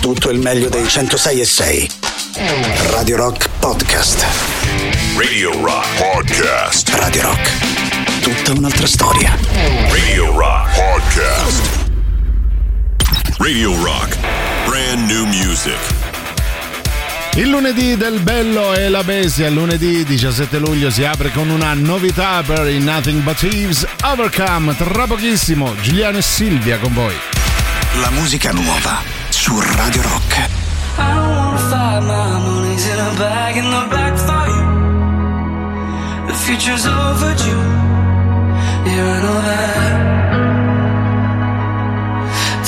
[0.00, 1.90] tutto il meglio dei 106 e 6.
[2.90, 4.24] Radio Rock Podcast.
[5.16, 6.88] Radio Rock Podcast.
[6.94, 8.20] Radio Rock.
[8.22, 9.36] Tutta un'altra storia.
[9.90, 11.90] Radio Rock Podcast.
[13.36, 14.16] Radio Rock.
[14.66, 15.76] Brand new music.
[17.34, 21.74] Il lunedì del Bello e la Bestia, il lunedì 17 luglio si apre con una
[21.74, 24.74] novità per i Nothing But Thieves Overcome.
[24.76, 27.14] Tra pochissimo, Giuliano e Silvia con voi.
[28.00, 29.19] La musica nuova
[29.52, 29.56] I
[31.14, 34.66] don't wanna fight, my money's in a bag in the back for you.
[36.28, 37.66] The future's overdue.
[38.86, 39.86] Yeah, I know that.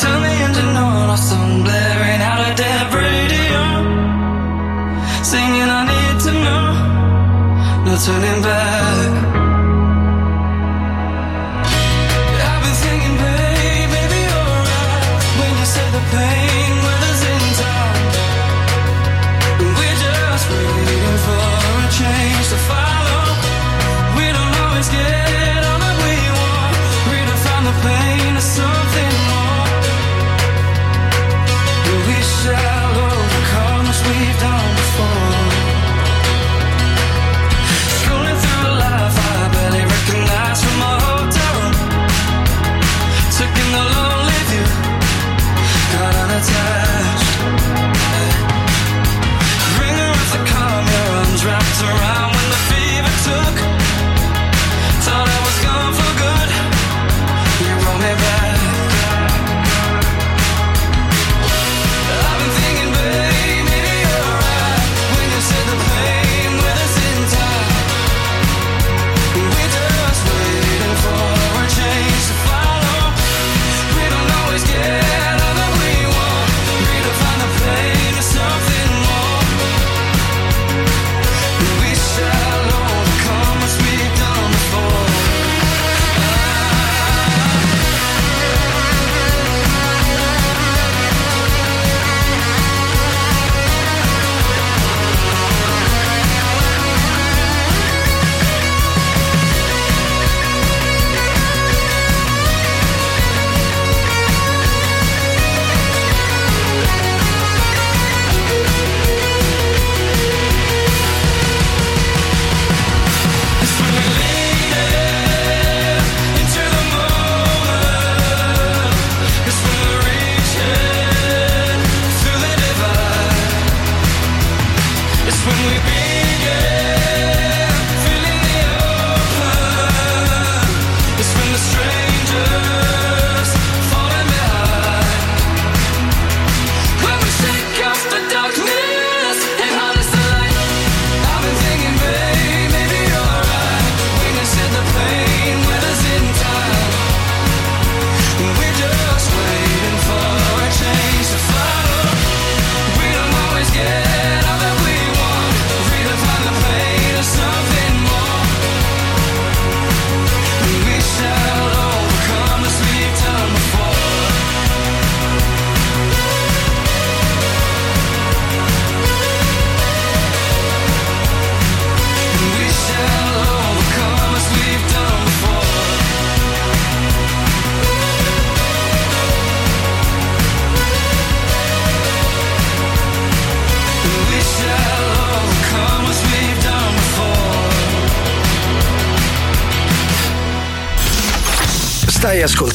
[0.01, 3.63] Turn the engine on, or some blaring out a dead radio.
[5.23, 6.67] Singing, I need to know.
[7.85, 9.13] No turning back.
[15.95, 16.42] I've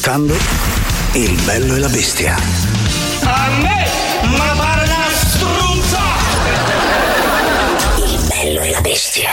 [0.08, 0.34] ascoltando
[1.12, 2.34] Il bello e la bestia.
[3.24, 3.86] A me,
[4.36, 6.00] ma pare una struzza!
[8.04, 9.30] Il bello e la bestia.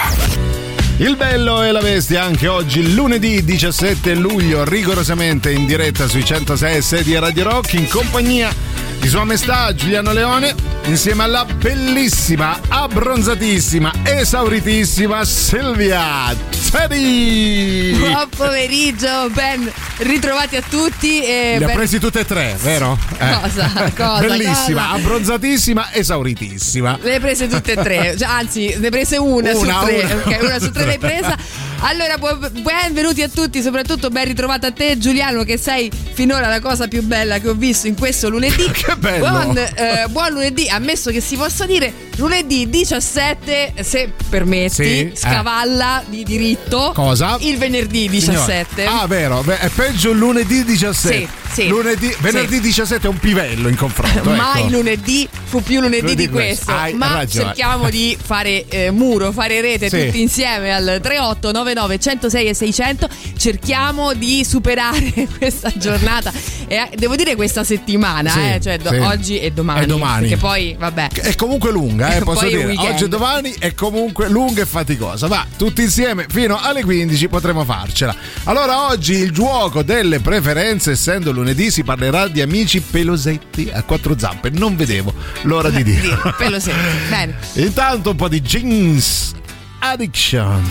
[0.98, 6.78] Il bello e la bestia anche oggi, lunedì 17 luglio, rigorosamente in diretta sui 106
[6.78, 8.54] e 6 di Radio Rock in compagnia
[9.00, 10.56] di Sua Maestà Giuliano Leone
[10.86, 16.36] insieme alla bellissima, abbronzatissima, esauritissima Silvia
[16.72, 17.98] Teddy.
[17.98, 21.24] Buon pomeriggio, ben ritrovati a tutti.
[21.24, 22.98] E ha ben- presi tutte e tre, vero?
[23.18, 23.40] Eh.
[23.42, 23.72] Cosa?
[23.96, 24.20] Cosa?
[24.20, 24.94] Bellissima, Cosa?
[24.96, 26.98] abbronzatissima, esauritissima.
[27.02, 30.02] Le hai prese tutte e tre, Cioè, anzi, ne prese una, Una, su tre.
[30.04, 30.16] una.
[30.16, 31.36] Ok, una su tre l'hai presa.
[31.88, 36.88] Allora, benvenuti a tutti, soprattutto ben ritrovato a te, Giuliano, che sei finora la cosa
[36.88, 38.64] più bella che ho visto in questo lunedì.
[38.74, 39.30] Che bello!
[39.30, 45.12] Buon, eh, buon lunedì, ammesso che si possa dire lunedì 17, se permetti, Sì, eh.
[45.14, 46.92] scavalla di diritto.
[46.96, 47.38] Cosa?
[47.42, 48.66] Il venerdì 17.
[48.82, 49.02] Signora.
[49.02, 51.16] Ah, vero, Beh, è peggio lunedì 17.
[51.16, 51.68] Sì, sì.
[51.68, 52.62] Lunedì, venerdì sì.
[52.62, 54.30] 17 è un pivello in confronto.
[54.36, 54.72] Mai ecco.
[54.72, 56.74] lunedì fu più lunedì, lunedì di questo.
[56.74, 56.98] questo.
[56.98, 57.46] Ma ragione.
[57.46, 60.06] cerchiamo di fare eh, muro, fare rete sì.
[60.06, 63.10] tutti insieme al 3899 106 e 600.
[63.38, 66.32] Cerchiamo di superare questa giornata.
[66.68, 69.84] E, eh, devo dire questa settimana, sì, eh, cioè, do- oggi e domani.
[69.84, 70.22] E domani.
[70.22, 71.10] Perché poi, vabbè.
[71.10, 72.74] È comunque lunga, eh, posso dire.
[72.78, 75.28] Oggi e domani è comunque lunga e faticosa.
[75.28, 78.16] Ma tutti insieme fino alle 15 potremo farcela.
[78.44, 84.18] Allora oggi il gioco delle preferenze, essendo lunedì si parlerà di amici pelosetti a quattro
[84.18, 84.50] zampe.
[84.50, 86.18] Non vedevo l'ora di dire.
[86.38, 86.78] pelosetti,
[87.10, 87.36] bene.
[87.54, 89.34] Intanto un po' di jeans
[89.80, 90.64] addiction.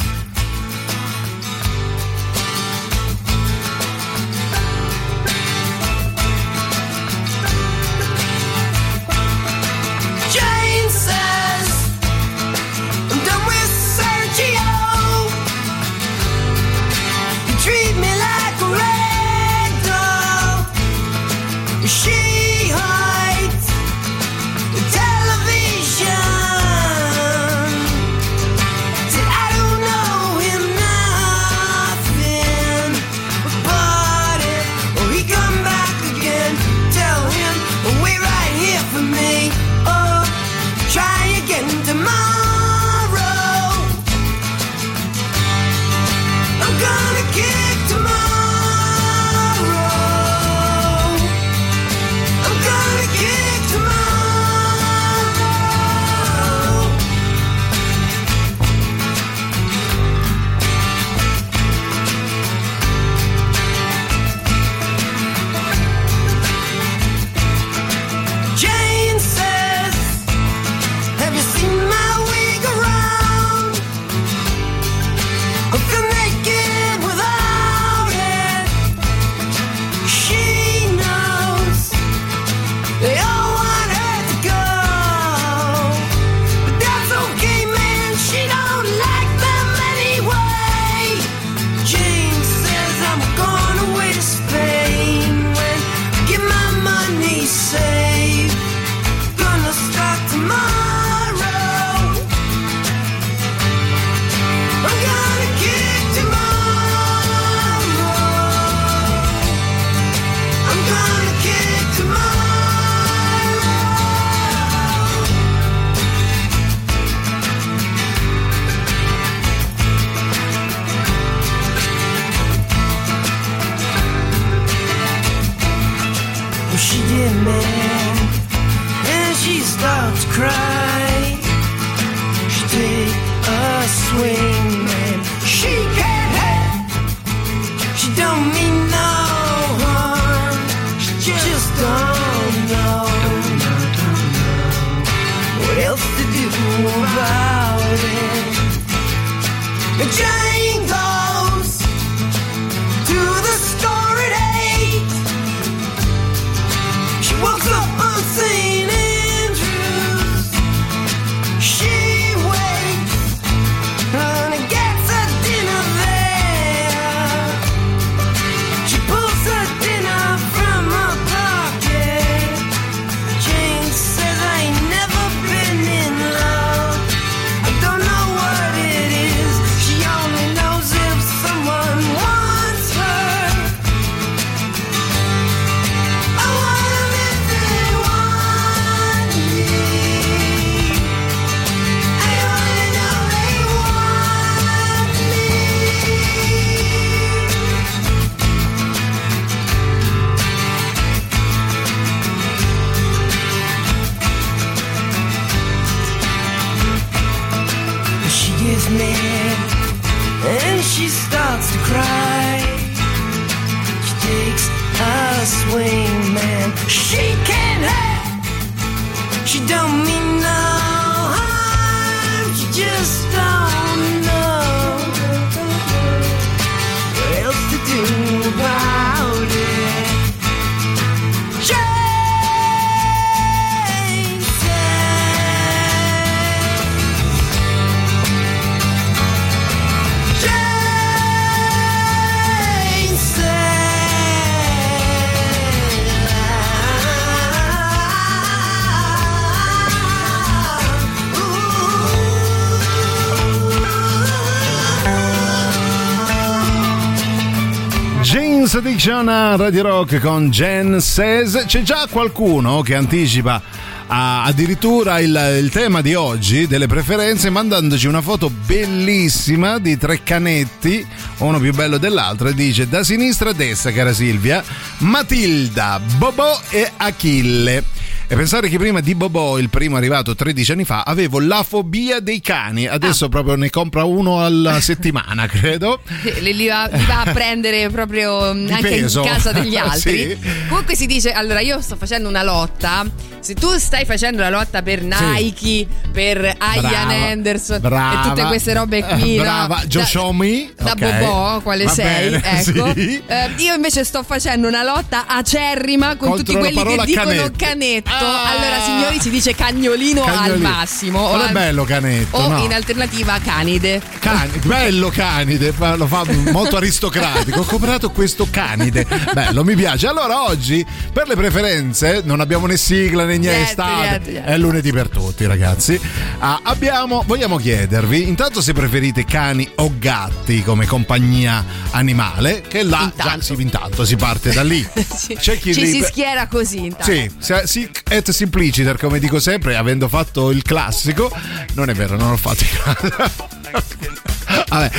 [258.74, 261.64] Sex Addiction a Radio Rock con Jen Says.
[261.64, 263.62] C'è già qualcuno che anticipa
[264.08, 270.24] ah, addirittura il, il tema di oggi delle preferenze mandandoci una foto bellissima di tre
[270.24, 271.06] canetti,
[271.38, 274.60] uno più bello dell'altro, e dice da sinistra a destra, cara Silvia,
[274.98, 277.84] Matilda, Bobò e Achille.
[278.26, 282.20] E pensare che prima di Bobò, il primo arrivato 13 anni fa, avevo la fobia
[282.20, 282.86] dei cani.
[282.86, 286.00] Adesso proprio ne compra uno alla settimana, credo.
[286.40, 289.20] Li, li va, li va a prendere proprio mm, anche peso.
[289.22, 290.38] in casa degli altri.
[290.40, 290.50] Sì.
[290.68, 293.04] Comunque si dice: allora, io sto facendo una lotta.
[293.40, 298.72] Se tu stai facendo la lotta per Nike, per Ian Anderson brava, e tutte queste
[298.72, 299.42] robe qui, no?
[299.42, 301.18] Brava, Josh da, Homme, da ok.
[301.18, 302.30] Bobò, quale Va sei?
[302.30, 302.92] bene, ecco.
[302.94, 303.22] sì.
[303.26, 307.52] Eh, io invece sto facendo una lotta acerrima con Contro tutti quelli che dicono canetto.
[307.58, 308.10] canetto.
[308.18, 308.50] Ah.
[308.50, 310.68] Allora, signori, si dice cagnolino, al Cagnolino.
[310.68, 311.18] massimo.
[311.20, 312.58] o Non è al- bello canetto, O no.
[312.64, 314.00] in alternativa canide.
[314.18, 317.60] Cani- bello canide, lo fa molto aristocratico.
[317.60, 319.06] Ho comprato questo canide.
[319.32, 320.06] Bello, mi piace.
[320.06, 324.20] Allora oggi, per le preferenze, non abbiamo né sigla né niente, Niente, state.
[324.30, 324.44] niente.
[324.44, 325.98] È lunedì per tutti, ragazzi.
[326.38, 333.10] Ah, abbiamo, vogliamo chiedervi, intanto se preferite cani o gatti come compagnia animale, che là
[333.16, 333.44] già Intanto.
[333.44, 334.86] si, intanto si parte da lì.
[335.14, 335.36] Sì.
[335.36, 337.04] C'è chi Ci li- si schiera così intanto.
[337.12, 337.30] sì,
[337.64, 341.30] sic et simpliciter, come dico sempre, avendo fatto il classico.
[341.74, 343.53] Non è vero, non ho fatto il
[344.68, 344.90] Vabbè,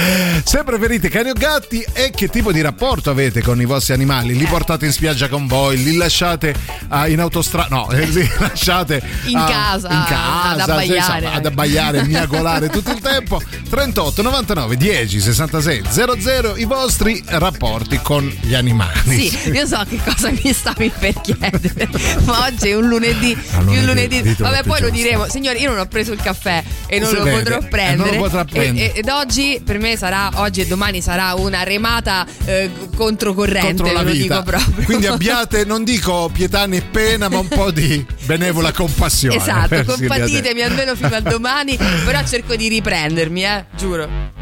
[0.43, 4.35] se preferite cani o gatti e che tipo di rapporto avete con i vostri animali?
[4.35, 6.53] Li portate in spiaggia con voi, li lasciate
[6.89, 7.67] ah, in autostrada?
[7.69, 10.95] No, eh, li lasciate In ah, casa, in casa, ad abbaiare.
[10.95, 13.41] insomma, ad abbaiare, miagolare tutto il tempo.
[13.69, 19.29] 38 99 10 66 00 i vostri rapporti con gli animali.
[19.29, 21.89] Sì, io so che cosa mi stavi per chiedere,
[22.23, 24.35] ma oggi è un lunedì, Ah, più lunedì, lunedì.
[24.37, 25.27] Vabbè, poi lo diremo.
[25.29, 27.69] Signori, io non ho preso il caffè e non Si lo vede, potrò e non
[27.69, 28.11] prendere.
[28.11, 28.64] lo potrà E- prendere.
[28.73, 33.91] E- ed oggi per me sarà, oggi e domani sarà una remata eh, controcorrente, contro
[33.91, 34.39] lo vita.
[34.39, 34.85] dico proprio.
[34.85, 39.35] Quindi abbiate, non dico pietà né pena, ma un po' di benevola compassione.
[39.35, 40.07] Esatto, Silvia Te.
[40.07, 44.33] compatitemi almeno fino a domani, però cerco di riprendermi, eh, giuro.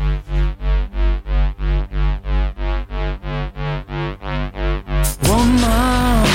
[5.74, 6.28] Woman,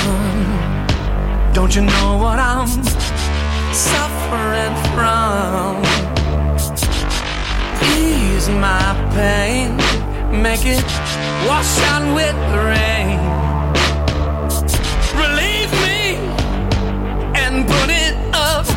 [1.53, 2.67] don't you know what I'm
[3.73, 6.18] suffering from?
[7.83, 9.75] Ease my pain,
[10.41, 10.83] make it
[11.47, 13.19] wash out with the rain.
[15.15, 16.01] Relieve me
[17.35, 18.67] and put it up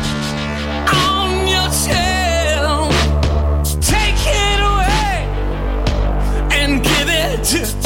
[1.05, 2.91] on your shelf.
[3.81, 5.15] Take it away
[6.51, 7.82] and give it to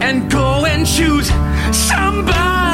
[0.00, 1.28] and go and choose
[1.72, 2.69] somebody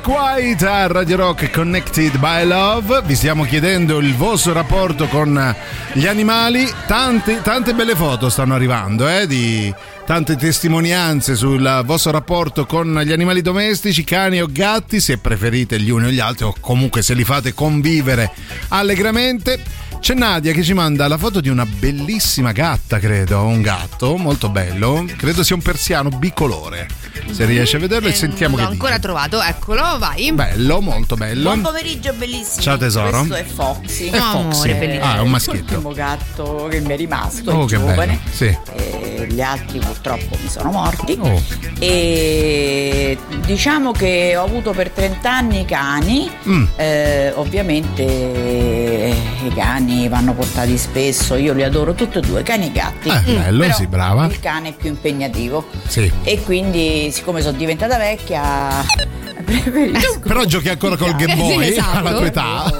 [0.00, 3.02] Jack White a Radio Rock Connected by Love.
[3.04, 5.54] Vi stiamo chiedendo il vostro rapporto con
[5.92, 6.66] gli animali.
[6.86, 9.72] Tante, tante belle foto stanno arrivando, eh, di
[10.06, 15.90] tante testimonianze sul vostro rapporto con gli animali domestici, cani o gatti, se preferite gli
[15.90, 18.30] uni o gli altri, o comunque se li fate convivere
[18.68, 19.62] allegramente.
[20.00, 24.48] C'è Nadia che ci manda la foto di una bellissima gatta, credo, un gatto molto
[24.48, 26.88] bello, credo sia un persiano bicolore.
[27.30, 29.02] Se riesce a vederlo e Eh, sentiamo che l'ho ancora dice.
[29.02, 30.32] trovato, eccolo, vai.
[30.32, 31.42] Bello, molto bello.
[31.42, 32.62] Buon pomeriggio bellissimo.
[32.62, 33.18] Ciao, tesoro.
[33.18, 34.08] Questo è Foxy.
[34.08, 34.70] È Foxy.
[34.70, 35.04] amore, bellissimo.
[35.04, 35.74] Ah, è un maschietto.
[35.74, 37.94] L'ultimo gatto che mi è rimasto, Oh, è che giovane.
[37.94, 38.18] bello.
[38.32, 38.56] Sì.
[38.74, 41.16] Eh, gli altri purtroppo mi sono morti.
[41.20, 41.42] Oh.
[41.78, 46.28] E diciamo che ho avuto per 30 anni cani.
[46.48, 46.64] Mm.
[46.76, 51.34] Eh, ovviamente i cani vanno portati spesso.
[51.36, 53.08] Io li adoro tutti e due, cani e gatti.
[53.08, 54.26] Eh, bello, Però sì, brava.
[54.26, 55.66] Il cane è più impegnativo.
[55.86, 56.10] Sì.
[56.22, 58.84] E quindi, siccome sono diventata vecchia,
[59.44, 60.20] preferisco.
[60.20, 61.98] Però giochi ancora col Game Eh, sì, Boy esatto.
[61.98, 62.72] alla tua età.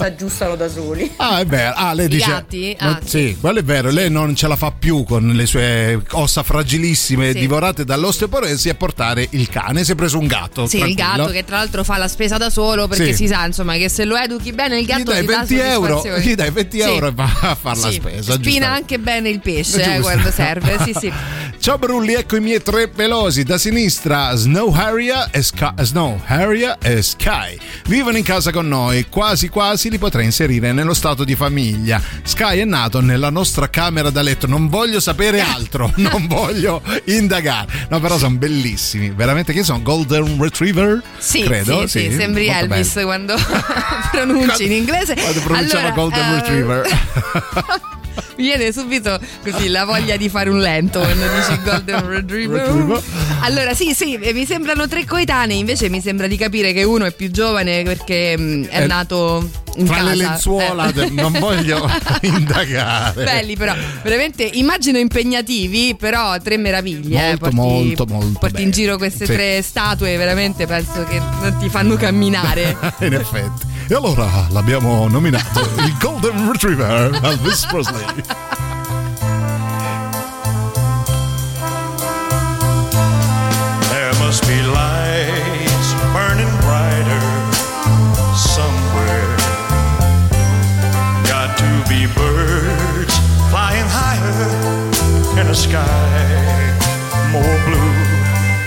[0.00, 1.10] Si aggiustano da soli.
[1.16, 1.72] Ah, è vero.
[1.76, 2.30] Ah, lei I dice.
[2.30, 2.76] gatti?
[2.80, 3.90] Ma- Ah, sì, quello è vero.
[3.90, 7.38] Lei non ce la fa più con le sue ossa fragilissime Sì.
[7.38, 9.84] divorate dall'osteoporosi a portare il cane.
[9.84, 10.66] Si è preso un gatto.
[10.66, 11.24] Sì, il tranquillo.
[11.24, 13.26] gatto che tra l'altro fa la spesa da solo perché Sì.
[13.26, 15.54] si sa insomma che se lo educhi bene il gatto Gli dai ti dà 20
[15.58, 16.88] euro, gli dai 20 Sì.
[16.88, 18.32] euro e va a fare la spesa.
[18.34, 20.78] Spina anche bene il pesce eh, quando serve.
[20.84, 21.12] Sì, sì.
[21.60, 23.42] Ciao Brulli, ecco i miei tre pelosi.
[23.42, 25.72] Da sinistra Snow Harrier e Sky.
[25.80, 27.58] Snow Harrier e Sky.
[27.86, 32.00] Vivono in casa con noi, quasi quasi li potrei inserire nello stato di famiglia.
[32.22, 37.86] Sky è nato nella nostra camera da letto, non voglio sapere altro, non voglio indagare.
[37.90, 41.02] No, però sono bellissimi, veramente che sono Golden Retriever?
[41.18, 43.06] Sì, Credo, sì, sì, sembri molto Elvis bello.
[43.06, 43.34] quando
[44.12, 45.14] pronunci in inglese.
[45.14, 46.88] Quando pronunciava Allora, Golden eh, Retriever.
[48.36, 53.02] Mi viene subito così la voglia di fare un lento quando dici Golden Retriever.
[53.40, 57.04] Allora, sì, sì, eh, mi sembrano tre coetanei, invece mi sembra di capire che uno
[57.04, 60.08] è più giovane perché mh, è Eh, nato in Tra casa.
[60.10, 61.10] le lenzuola, Eh.
[61.10, 61.88] non voglio
[62.22, 63.24] indagare.
[63.24, 67.18] Belli però, veramente immagino impegnativi, però tre meraviglie.
[67.18, 68.82] eh, Molto, porti, molto, molto Porti in belli.
[68.82, 69.32] giro queste Sì.
[69.32, 72.76] tre statue, veramente penso che non ti fanno camminare.
[73.00, 73.68] In effetti.
[73.90, 78.04] E allora l'abbiamo nominato il Golden Retriever Elvis Presley.
[83.90, 87.20] There must be lights burning brighter
[88.36, 89.34] somewhere.
[91.26, 93.18] Got to be birds
[93.50, 96.78] flying higher in a sky
[97.32, 97.90] more blue.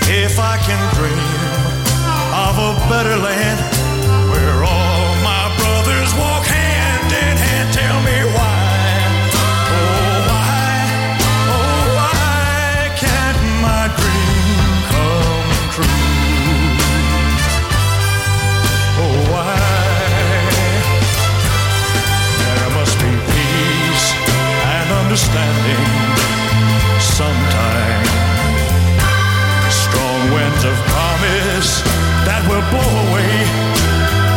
[0.06, 1.24] If I can dream
[2.34, 3.83] of a better land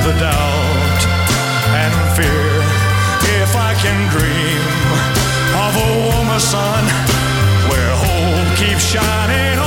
[0.07, 1.01] the doubt
[1.83, 2.47] and fear.
[3.43, 4.63] If I can dream
[5.65, 6.83] of a warmer sun
[7.67, 9.66] where hope keeps shining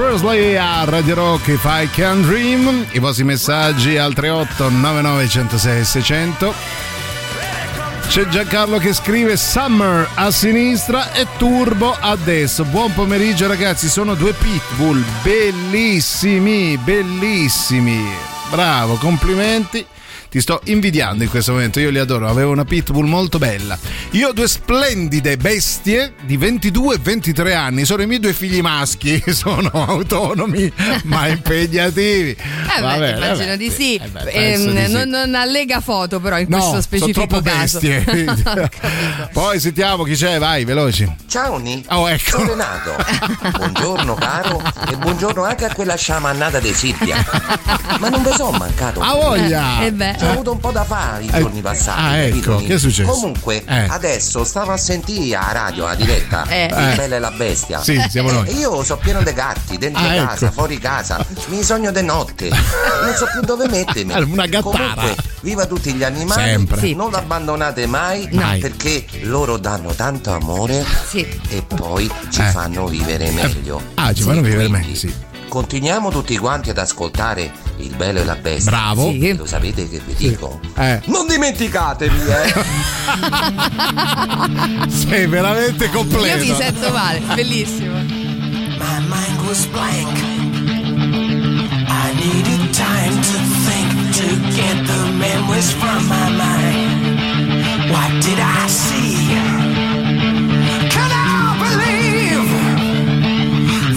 [0.00, 2.86] Presley a Radio Rock If I Can Dream.
[2.92, 6.54] I vostri messaggi al 38 99 106 600.
[8.08, 12.64] C'è Giancarlo che scrive Summer a sinistra e Turbo a destra.
[12.64, 18.02] Buon pomeriggio ragazzi, sono due pitbull bellissimi, bellissimi.
[18.48, 19.86] Bravo, complimenti.
[20.30, 23.76] Ti sto invidiando in questo momento, io li adoro, avevo una pitbull molto bella.
[24.12, 28.60] Io ho due splendide bestie di 22 e 23 anni, sono i miei due figli
[28.60, 30.72] maschi, sono autonomi
[31.04, 32.30] ma impegnativi.
[32.30, 33.96] Eh Va beh, bene, immagino vabbè, di sì.
[33.96, 34.92] eh beh, Ehm, penso di sì.
[34.92, 37.80] non, non allega foto però in No, questo specifico sono troppo caso.
[37.80, 38.68] bestie.
[39.32, 41.12] Poi sentiamo chi c'è, vai, veloci.
[41.26, 42.30] Ciao Ni, Oh, ecco.
[42.38, 42.94] sono Renato.
[43.56, 47.16] buongiorno caro e buongiorno anche a quella sciamannata di Silvia.
[47.98, 49.00] Ma non vi sono mancato.
[49.00, 49.82] A voglia!
[49.82, 50.18] Eh beh.
[50.20, 51.98] Ci ho avuto un po' da fare i Eh, giorni passati.
[51.98, 53.10] ah, ecco, che è successo?
[53.10, 53.86] Comunque, Eh.
[53.88, 56.66] adesso stavo a sentire a radio, a diretta, Eh.
[56.66, 56.94] il Eh.
[56.94, 57.82] bello e la bestia.
[57.82, 58.46] Sì, siamo noi.
[58.48, 60.52] E io so pieno di gatti, dentro Ah, casa, ecco.
[60.54, 61.24] fuori casa.
[61.46, 62.50] Mi sogno di notte.
[63.02, 64.12] Non so più dove mettermi.
[64.30, 64.92] Una gattara.
[64.94, 66.42] Comunque, viva tutti gli animali.
[66.42, 66.80] Sempre.
[66.80, 66.94] Sì.
[66.94, 68.60] Non l'abbandonate mai Mai.
[68.60, 71.26] perché loro danno tanto amore Sì.
[71.48, 72.50] e poi ci Eh.
[72.50, 73.80] fanno vivere meglio.
[73.94, 75.12] Ah, ci fanno vivere meglio, sì.
[75.50, 78.70] Continuiamo tutti quanti ad ascoltare il bello e la bestia.
[78.70, 79.10] Bravo.
[79.10, 79.34] Sì.
[79.36, 80.60] Lo sapete che vi dico?
[80.76, 82.54] Eh, Non dimenticatevi, eh!
[84.88, 86.44] sei veramente Io completo.
[86.44, 87.94] mi sento male, bellissimo.
[87.96, 90.18] My mind was blank.
[91.88, 97.18] I needed time to think to get the memories from my mind.
[97.90, 99.59] What did I see?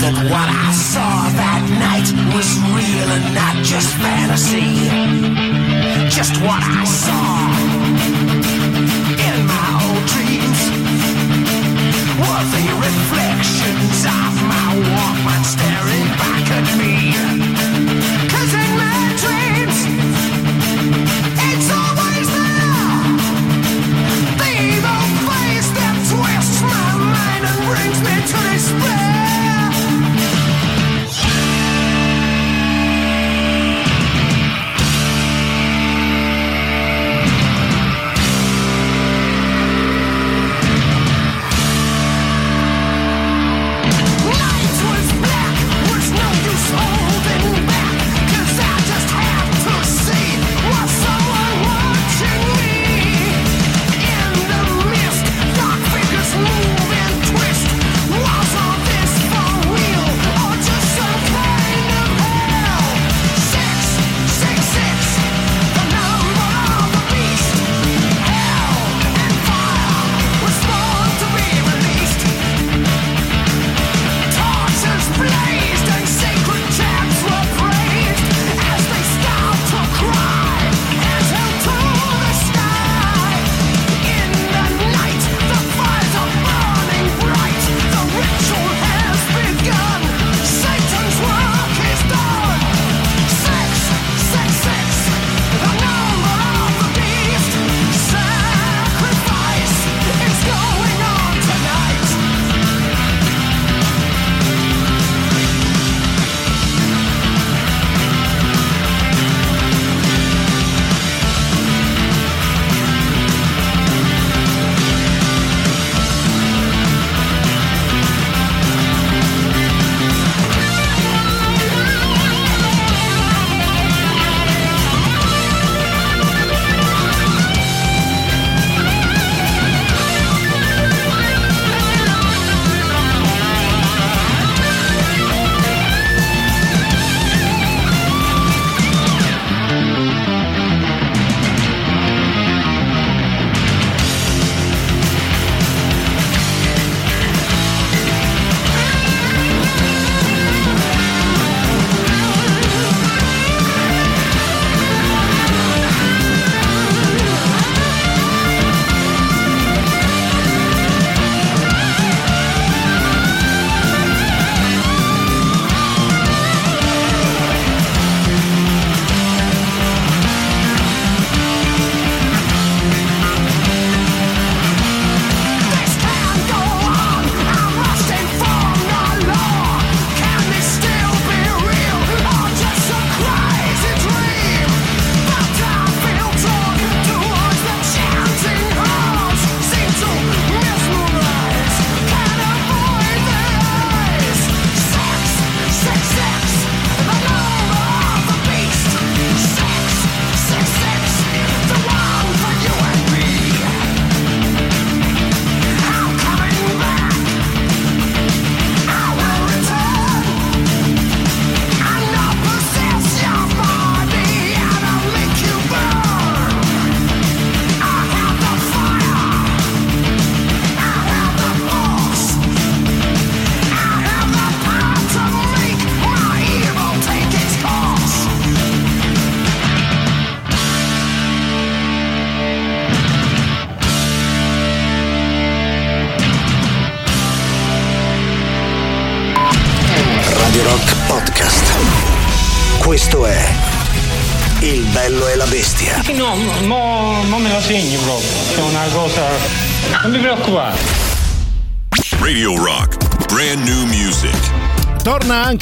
[0.04, 4.92] That what I saw that night was real and not just fantasy?
[6.12, 7.24] Just what I saw
[9.16, 10.62] in my old dreams
[12.20, 17.33] were the reflections of my Walkman staring back at me.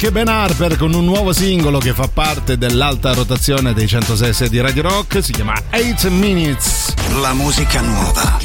[0.04, 4.60] Anche Ben Harper con un nuovo singolo che fa parte dell'alta rotazione dei 106 di
[4.60, 6.92] Radio Rock, si chiama 8 Minutes.
[7.20, 8.36] La musica nuova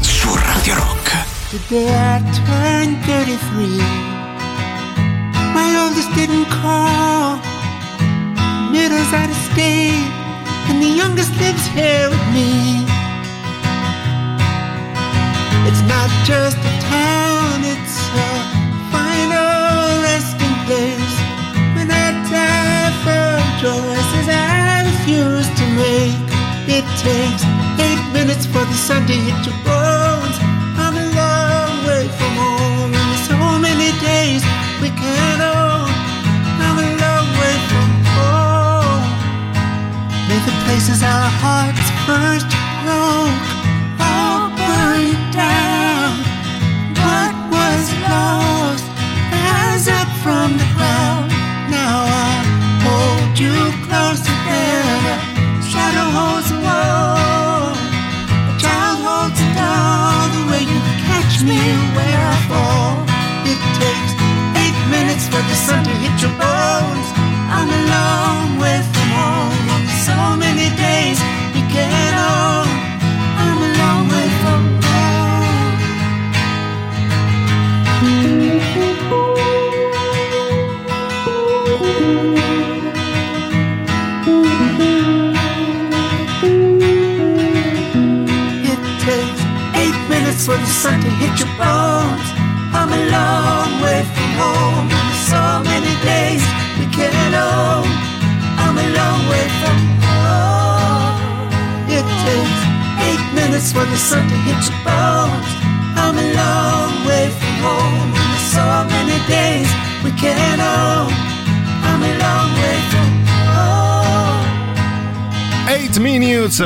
[0.00, 1.24] su Radio Rock.
[1.50, 3.66] Today I turned 33.
[5.52, 7.38] My oldest didn't call.
[8.70, 9.92] Middle's out of state.
[10.70, 12.86] And the youngest lives here with me.
[15.68, 17.39] It's not just a town,
[25.80, 26.28] make.
[26.68, 27.42] It takes
[27.80, 30.36] eight minutes for the sun to hit your bones.
[30.82, 34.42] I'm a long way from home, and so many days
[34.82, 35.88] we can't own.
[36.64, 39.06] I'm a long way from home.
[40.28, 42.50] May the places our hearts first
[42.84, 43.49] broke
[56.02, 56.39] Oh.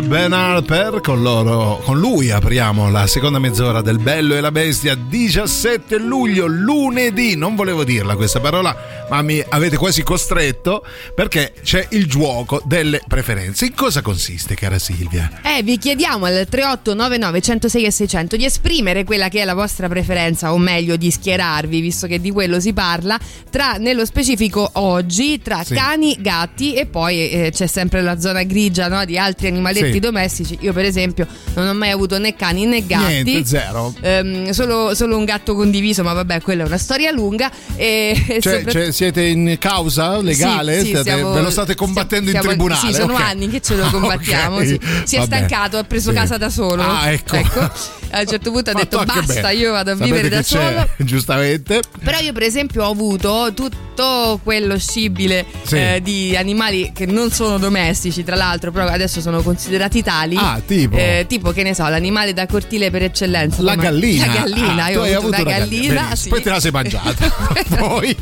[0.02, 4.94] Ben Harper, con, loro, con lui apriamo la seconda mezz'ora del Bello e la Bestia,
[4.94, 11.86] 17 luglio, lunedì, non volevo dirla questa parola, ma mi avete quasi costretto perché c'è
[11.90, 13.66] il gioco delle preferenze.
[13.66, 15.40] In cosa consiste, cara Silvia?
[15.42, 19.88] Eh, vi chiediamo al 3899 106 e 600 di esprimere quella che è la vostra
[19.88, 23.18] preferenza, o meglio di schierarvi, visto che di quello si parla,
[23.50, 25.74] tra nello specifico oggi tra Sì.
[25.74, 29.98] cani, gatti e poi eh, c'è sempre la zona grigia no, di altri animaletti Sì.
[30.00, 30.58] domestici.
[30.60, 33.22] Io, per esempio, non ho mai avuto né cani né gatti.
[33.22, 33.94] Niente, zero.
[34.00, 37.50] Ehm, solo, solo un gatto condiviso, ma vabbè, quella è una storia lunga.
[37.76, 40.78] E Cioè, sopra- cioè, siete in causa legale?
[40.78, 42.80] Sì, sì, State- siamo- ve lo state combattendo siamo- in tribunale?
[42.80, 43.20] Sì, sono ok.
[43.20, 44.56] anni che ce lo combattiamo.
[44.56, 44.80] Ok, sì.
[45.04, 45.36] Si è vabbè.
[45.36, 46.82] stancato, ha preso casa da solo.
[46.82, 47.36] Ah, ecco.
[47.36, 50.88] A un certo punto ha detto basta, io vado a Sapete vivere da solo.
[50.98, 51.80] Giustamente.
[52.02, 57.58] Però io per esempio ho avuto tutto quello scibile eh, di animali che non sono
[57.58, 60.36] domestici, tra l'altro, però adesso sono considerati tali.
[60.38, 60.96] Ah, tipo?
[60.96, 63.62] Eh, tipo che ne so, l'animale da cortile per eccellenza.
[63.62, 64.26] La gallina.
[64.26, 65.94] La gallina, Ah, io ho avuto avuto una gallina.
[65.94, 66.14] Benissimo.
[66.16, 66.28] sì.
[66.28, 67.28] Poi te la sei mangiata.
[67.76, 68.16] Poi.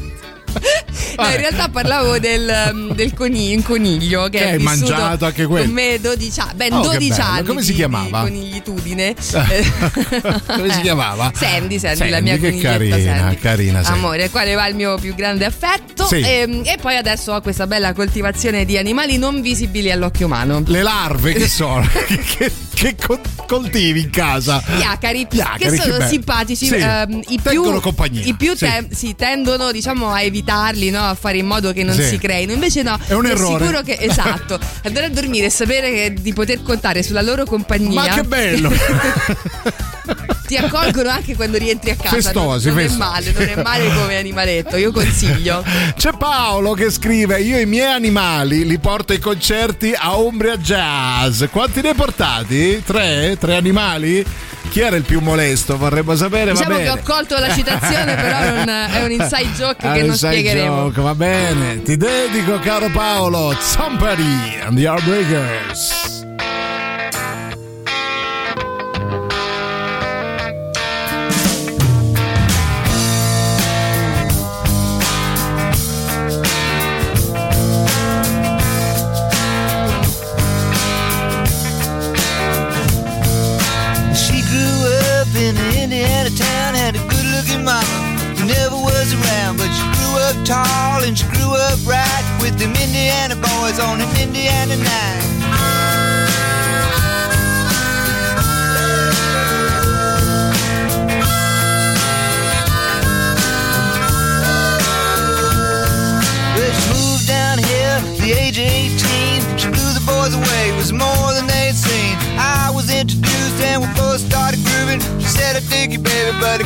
[1.16, 5.26] No, in realtà parlavo del, um, del coniglio, un coniglio che, Che è hai mangiato
[5.26, 5.64] anche quello?
[5.64, 7.22] con me 12 anni, ben Oh, che 12 bello.
[7.22, 7.46] anni.
[7.46, 8.22] Come si chiamava?
[8.24, 9.14] Di coniglitudine.
[10.46, 11.30] Come si chiamava?
[11.34, 13.36] Sandy, Sandy, Sandy, la mia che carina, Sandy.
[13.36, 13.98] carina, Sandy.
[13.98, 16.06] Amore, quale va il mio più grande affetto.
[16.06, 16.20] Sì.
[16.20, 20.62] E, e poi adesso ho questa bella coltivazione di animali non visibili all'occhio umano.
[20.66, 21.86] Le larve che sono?
[22.36, 24.62] che, che co- coltivi in casa?
[24.76, 27.80] Gli acari, Gli acari, che sono simpatici, Sì, ehm, i più,
[28.24, 31.00] i più te- sì, tendono diciamo a evitarli, no?
[31.00, 32.52] a fare in modo che non si creino.
[32.52, 33.54] Invece no, È un errore.
[33.64, 38.00] assicuro che esatto, andare a dormire e sapere che- di poter contare sulla loro compagnia.
[38.00, 38.70] Ma che bello!
[40.46, 42.16] Ti accolgono anche quando rientri a casa.
[42.16, 45.64] Festosi, non, non è male, non è male come animaletto, io consiglio.
[45.96, 51.44] C'è Paolo che scrive: Io i miei animali li porto ai concerti a Umbria Jazz.
[51.50, 52.82] Quanti ne hai portati?
[52.84, 53.36] Tre?
[53.38, 54.24] Tre animali?
[54.70, 55.76] Chi era il più molesto?
[55.76, 56.52] Vorremmo sapere.
[56.52, 60.08] Diciamo che ho colto la citazione, però non- è un inside joke Ah, che non
[60.10, 60.76] inside spiegheremo.
[60.86, 66.11] joke, va bene, ti dedico caro Paolo Somebody and the Heartbreakers.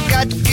[0.08, 0.45] Got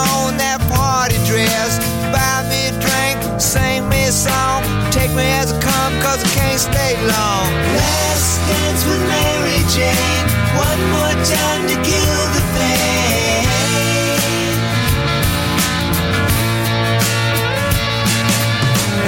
[0.00, 5.52] on that party dress, buy me a drink, sing me a song, take me as
[5.52, 7.46] I come, cause I can't stay long.
[7.76, 13.44] Last dance with Mary Jane, one more time to kill the pain.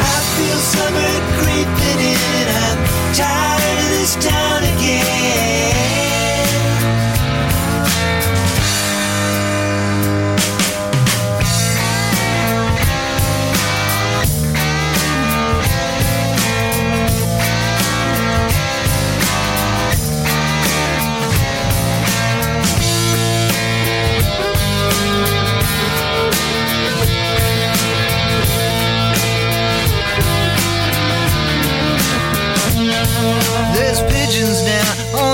[0.02, 2.46] I feel summer creeping in.
[2.52, 2.78] I'm
[3.14, 4.62] tired of this town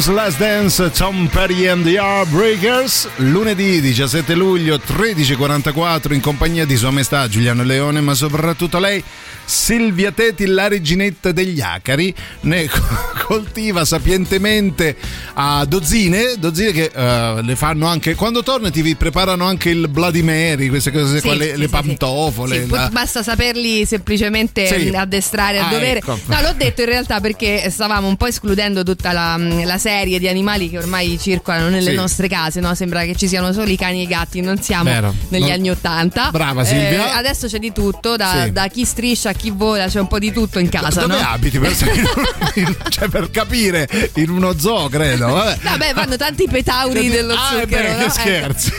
[0.00, 6.74] Jane's Last Dance, Tom Petty and the Heartbreakers, lunedì 17 luglio 13.44 in compagnia di
[6.76, 9.04] Sua Maestà Giuliano Leone, ma soprattutto lei,
[9.44, 12.66] Silvia Teti, la reginetta degli acari, ne
[13.26, 14.96] coltiva sapientemente
[15.34, 20.22] a dozzine, dozzine che eh, le fanno anche, quando torna ti preparano anche il Bloody
[20.22, 22.62] Mary, queste cose Sì, qua, le, sì, le pantofole.
[22.64, 25.98] Sì, la- basta saperli semplicemente addestrare a Ah, dovere.
[25.98, 26.18] ecco.
[26.24, 29.88] No, l'ho detto in realtà perché stavamo un po' escludendo tutta la, la serie
[30.18, 31.96] di animali che ormai circolano nelle Sì.
[31.96, 32.74] nostre case, no?
[32.74, 35.14] Sembra che ci siano solo i cani e i gatti, non siamo Vero.
[35.28, 36.30] negli Non- anni Ottanta.
[36.30, 37.14] Brava, Silvia.
[37.16, 38.52] adesso c'è di tutto, da, Sì.
[38.52, 41.28] da chi striscia a chi vola, c'è un po' di tutto in casa, Dove no?
[41.28, 41.58] abiti?
[41.58, 41.74] Per,
[42.88, 45.26] cioè, per capire, in uno zoo, credo.
[45.28, 45.58] Vabbè.
[45.62, 47.96] Vabbè, vanno tanti petauri dello Ah, zucchero, beh, no?
[47.98, 48.10] che Ecco.
[48.12, 48.72] scherzi.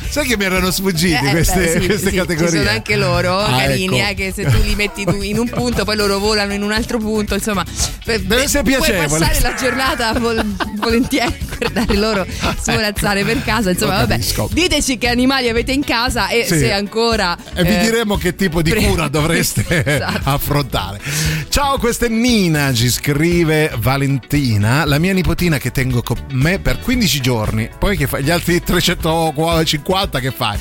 [0.08, 2.50] Sai che mi erano sfuggiti Eh, queste, beh, queste categorie?
[2.50, 4.10] Ci sono anche loro Ah, carini, ecco.
[4.10, 6.98] eh, che se tu li metti in un punto, poi loro volano in un altro
[6.98, 7.34] punto.
[7.34, 7.64] Insomma,
[8.04, 9.06] per- Deve essere puoi piacevole.
[9.26, 10.44] passare la giornata vol-
[10.76, 12.26] volentieri guardare loro
[12.60, 13.70] svolazzare per casa.
[13.70, 14.18] Insomma, vabbè,
[14.52, 16.58] diteci che animali avete in casa e Sì.
[16.58, 17.36] se ancora.
[17.54, 20.20] E vi eh, diremo che tipo di pre- cura dovreste Esatto.
[20.30, 21.00] affrontare.
[21.48, 26.80] Ciao, questa è Nina, ci scrive Valentina, la mia nipotina che tengo con me per
[26.80, 27.68] 15 giorni.
[27.78, 28.22] Poi che fai?
[28.24, 30.58] Gli altri 350 che fai?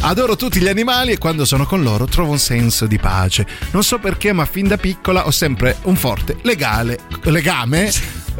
[0.00, 3.46] Adoro tutti gli animali e quando sono con loro trovo un senso di pace.
[3.72, 7.90] Non so perché, ma fin da piccola ho sempre un forte legale, legame.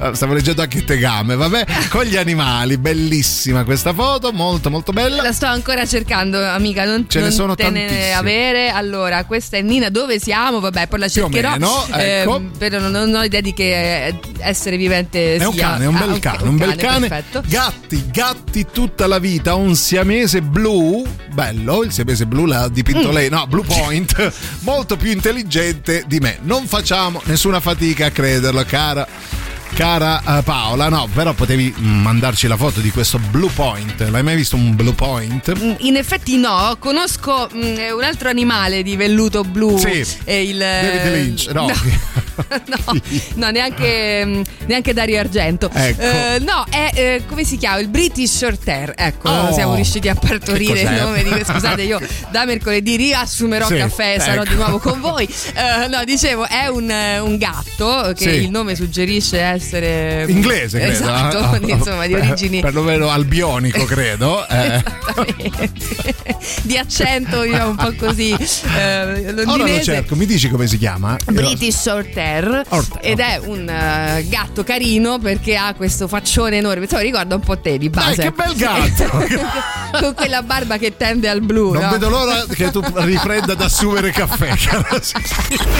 [0.00, 2.76] Eh, Stavo leggendo anche tegame, vabbè, con gli animali.
[2.78, 5.22] Bellissima questa foto, molto molto bella.
[5.22, 6.84] La sto ancora cercando, amica.
[6.84, 8.12] Non, Ce ne non sono te ne tantissime.
[8.14, 8.68] avere.
[8.70, 9.88] Allora, questa è Nina.
[9.88, 10.60] Dove siamo?
[10.60, 11.50] Vabbè, poi la Più o cercherò.
[11.52, 12.36] meno, ecco.
[12.36, 15.68] Ehm, però non, non ho idea di che eh, essere vivente È un sia.
[15.70, 17.08] cane, è un Ah, bel ok, cane, un bel cane.
[17.08, 17.42] Perfetto.
[17.46, 23.12] Gatti, gatti tutta la vita, un siamese blu, bello, il siamese blu l'ha dipinto Mm.
[23.14, 26.38] lei, no, Blue Point, molto più intelligente di me.
[26.42, 29.06] Non facciamo nessuna fatica a crederlo, cara.
[29.76, 34.08] Cara eh, Paola, no, però potevi mm, mandarci la foto di questo Blue Point.
[34.08, 35.52] L'hai mai visto un Blue Point?
[35.54, 39.76] Mm, In effetti no, conosco mm, un altro animale di velluto blu.
[39.76, 40.02] Sì.
[40.24, 41.66] è il, David Lynch, no.
[41.66, 41.74] no,
[43.34, 45.70] no, neanche, mm, neanche Dario Argento.
[45.72, 46.00] Ecco.
[46.00, 47.78] Eh, no, è eh, come si chiama?
[47.78, 48.92] Il British Short Hair.
[48.96, 49.52] Ecco, Oh.
[49.52, 51.52] siamo riusciti a partorire il nome di questo.
[51.52, 54.50] Scusate, io da mercoledì riassumerò Sì, caffè, sarò ecco.
[54.50, 55.24] di nuovo con voi.
[55.26, 58.42] Eh, no, dicevo, è un, eh, un gatto che Sì.
[58.44, 60.92] il nome suggerisce essere Inglese, credo.
[60.92, 61.70] Esatto, eh?
[61.72, 64.46] insomma, di origini Perlomeno albionico, credo.
[64.48, 64.82] eh.
[66.62, 69.82] di accento diciamo, un po' così eh, Ora lo londinese.
[69.84, 71.16] cerco, mi dici come si chiama?
[71.26, 72.16] British Short
[72.68, 76.82] Short Hair, ed è un eh, gatto carino perché ha questo faccione enorme.
[76.82, 78.16] Insomma, ricorda un po' te di base.
[78.16, 79.26] Dai, che bel gatto!
[80.00, 81.72] Con quella barba che tende al blu.
[81.72, 81.90] Non no?
[81.90, 84.54] vedo l'ora che tu riprenda ad assumere caffè.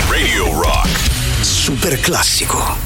[0.09, 0.89] Radio Rock.
[1.41, 2.86] Super classico.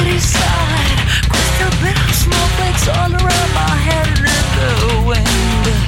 [0.00, 0.98] City side,
[1.28, 5.79] crystal bit of snowflakes all around my head and in the wind.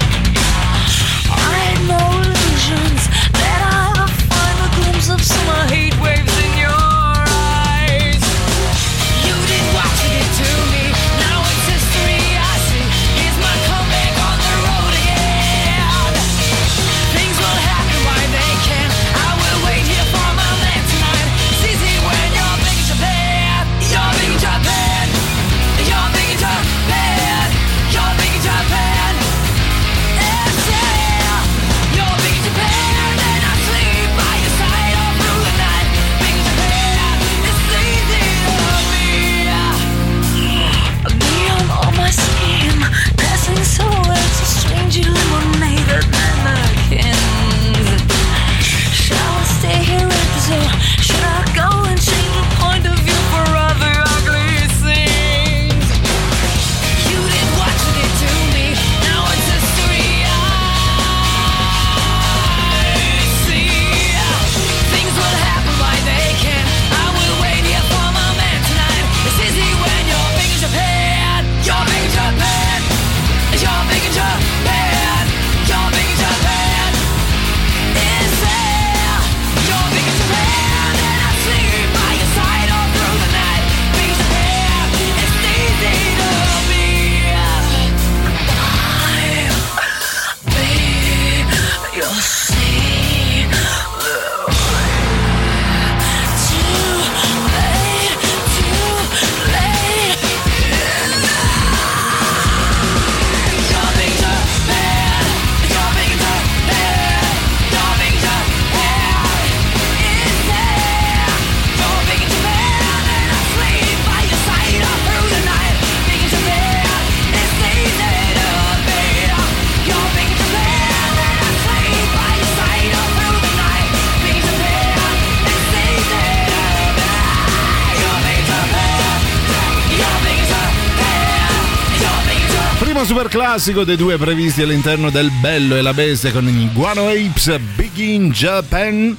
[133.13, 137.59] Super classico dei due previsti all'interno del Bello e la Bestia con i Guano Apes
[137.77, 139.15] Big in Japan.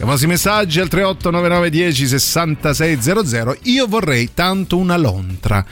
[0.00, 3.56] I vostri messaggi al 389910 6600.
[3.70, 5.64] Io vorrei tanto una lontra.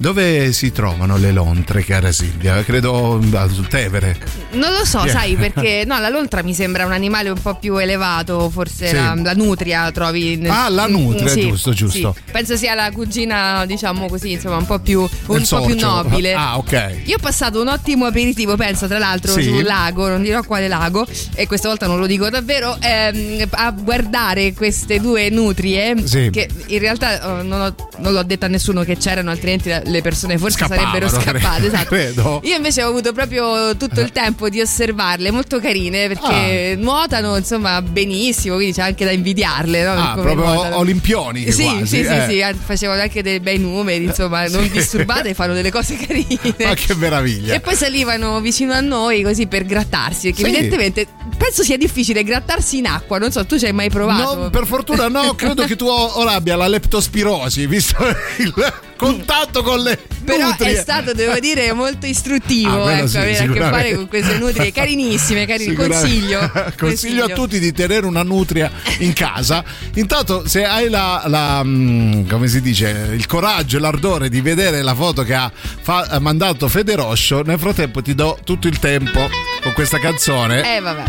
[0.00, 2.62] Dove si trovano le lontre, cara Silvia?
[2.62, 4.16] Credo ah, sul Tevere.
[4.52, 5.12] Non lo so, Yeah.
[5.12, 8.94] sai, perché no, la lontra mi sembra un animale un po' più elevato, forse Sì.
[8.94, 10.36] la, la nutria trovi.
[10.36, 12.14] nel- Ah, la nutria, Sì, giusto, giusto.
[12.16, 12.30] sì.
[12.30, 16.32] Penso sia la cugina, diciamo così, insomma, un po' più, un po' più nobile.
[16.34, 17.00] Ah, ok.
[17.06, 21.04] Io ho passato un ottimo aperitivo, penso, tra l'altro, sul lago, non dirò quale lago,
[21.34, 25.94] e questa volta non lo dico davvero, ehm, a guardare queste due nutrie,
[26.30, 29.82] che in realtà eh, non, ho- non l'ho detto a nessuno che c'erano, altrimenti la-
[29.88, 31.66] le persone forse sarebbero scappate.
[31.66, 31.86] esatto.
[31.88, 32.40] credo.
[32.44, 37.80] Io invece ho avuto proprio tutto il tempo di osservarle, molto carine, perché nuotano insomma
[37.82, 39.84] benissimo, quindi c'è anche da invidiarle.
[39.84, 39.92] No?
[39.92, 40.76] Ah, proprio nuotano.
[40.78, 41.86] olimpioniche Sì, quasi.
[41.86, 42.26] sì, sì, eh.
[42.28, 46.54] sì, an- facevano anche dei bei numeri, insomma, non disturbate, fanno delle cose carine.
[46.64, 47.54] Ma che meraviglia.
[47.54, 50.48] E poi salivano vicino a noi così per grattarsi, perché Sì.
[50.56, 54.34] evidentemente penso sia difficile grattarsi in acqua, non so, tu ci hai mai provato?
[54.42, 57.96] No, per fortuna no, credo che tu ora abbia la leptospirosi, visto
[58.38, 58.52] il
[58.98, 60.72] contatto con le Però nutrie.
[60.72, 64.36] è stato, devo dire, molto istruttivo Ah, ecco, sì, avere a che fare con queste
[64.38, 65.70] nutrie carinissime, carini.
[65.70, 65.96] Sicuramente.
[66.08, 66.72] Consiglio.
[66.78, 69.64] Consiglio a tutti di tenere una nutria in casa.
[69.94, 74.82] Intanto, se hai la, la, mm, come si dice, il coraggio e l'ardore di vedere
[74.82, 78.78] la foto che ha fa- ha mandato Fede Roscio, nel frattempo ti do tutto il
[78.78, 79.28] tempo
[79.62, 81.02] con questa canzone Eh, vabbè.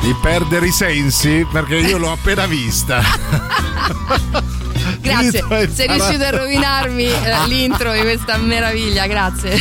[0.00, 3.02] di perdere i sensi perché io l'ho appena vista.
[5.00, 9.52] Grazie, sei riuscito a rovinarmi eh, l'intro di questa meraviglia, grazie.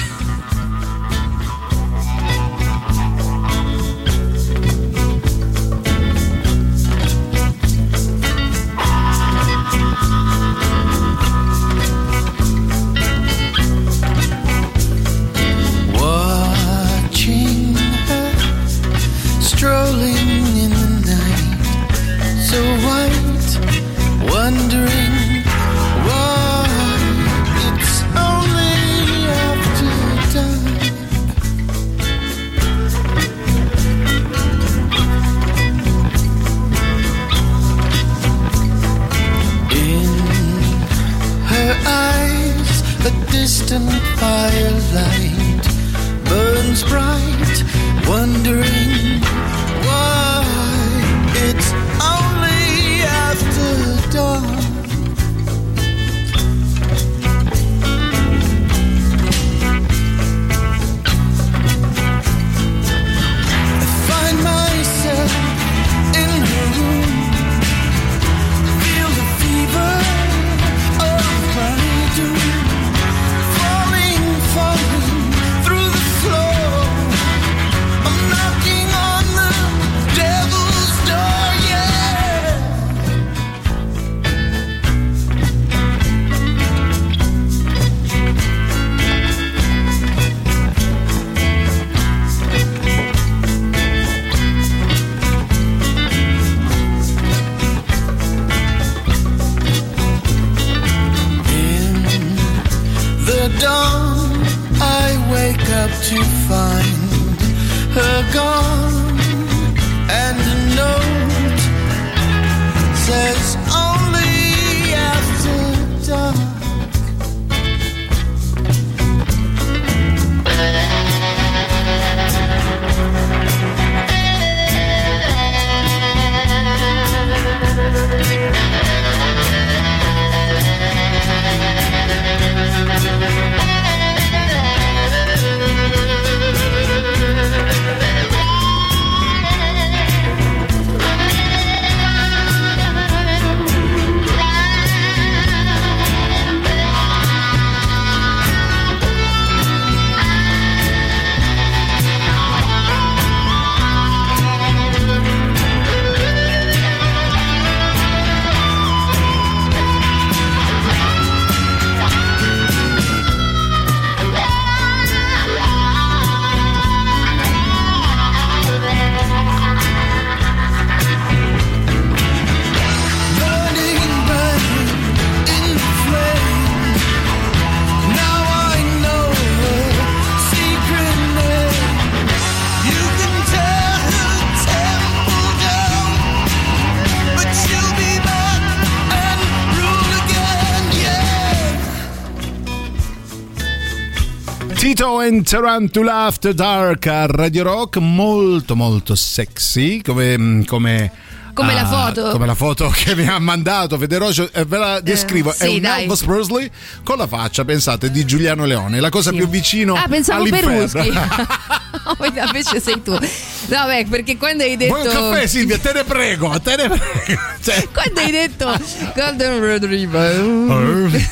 [195.33, 201.11] And Tarantula After Dark a Radio Rock, molto molto sexy come, come
[201.55, 202.29] Come la Ah, foto.
[202.29, 205.49] Come la foto che mi ha mandato Federocio, eh, ve la descrivo.
[205.51, 206.03] è sì, un dai.
[206.03, 206.69] Elvis Presley
[207.03, 210.43] con la faccia, pensate, di Giuliano Leone, la cosa più vicino Ah, pensavo.
[210.43, 211.11] Peruschi.
[212.45, 213.11] Invece sei tu.
[213.13, 214.93] No, beh, perché quando hai detto.
[214.93, 215.79] Vuoi un caffè Silvia?
[215.79, 217.41] Te ne prego, te ne prego.
[217.63, 218.77] Cioè, Quando hai detto
[219.15, 220.39] Golden Retriever.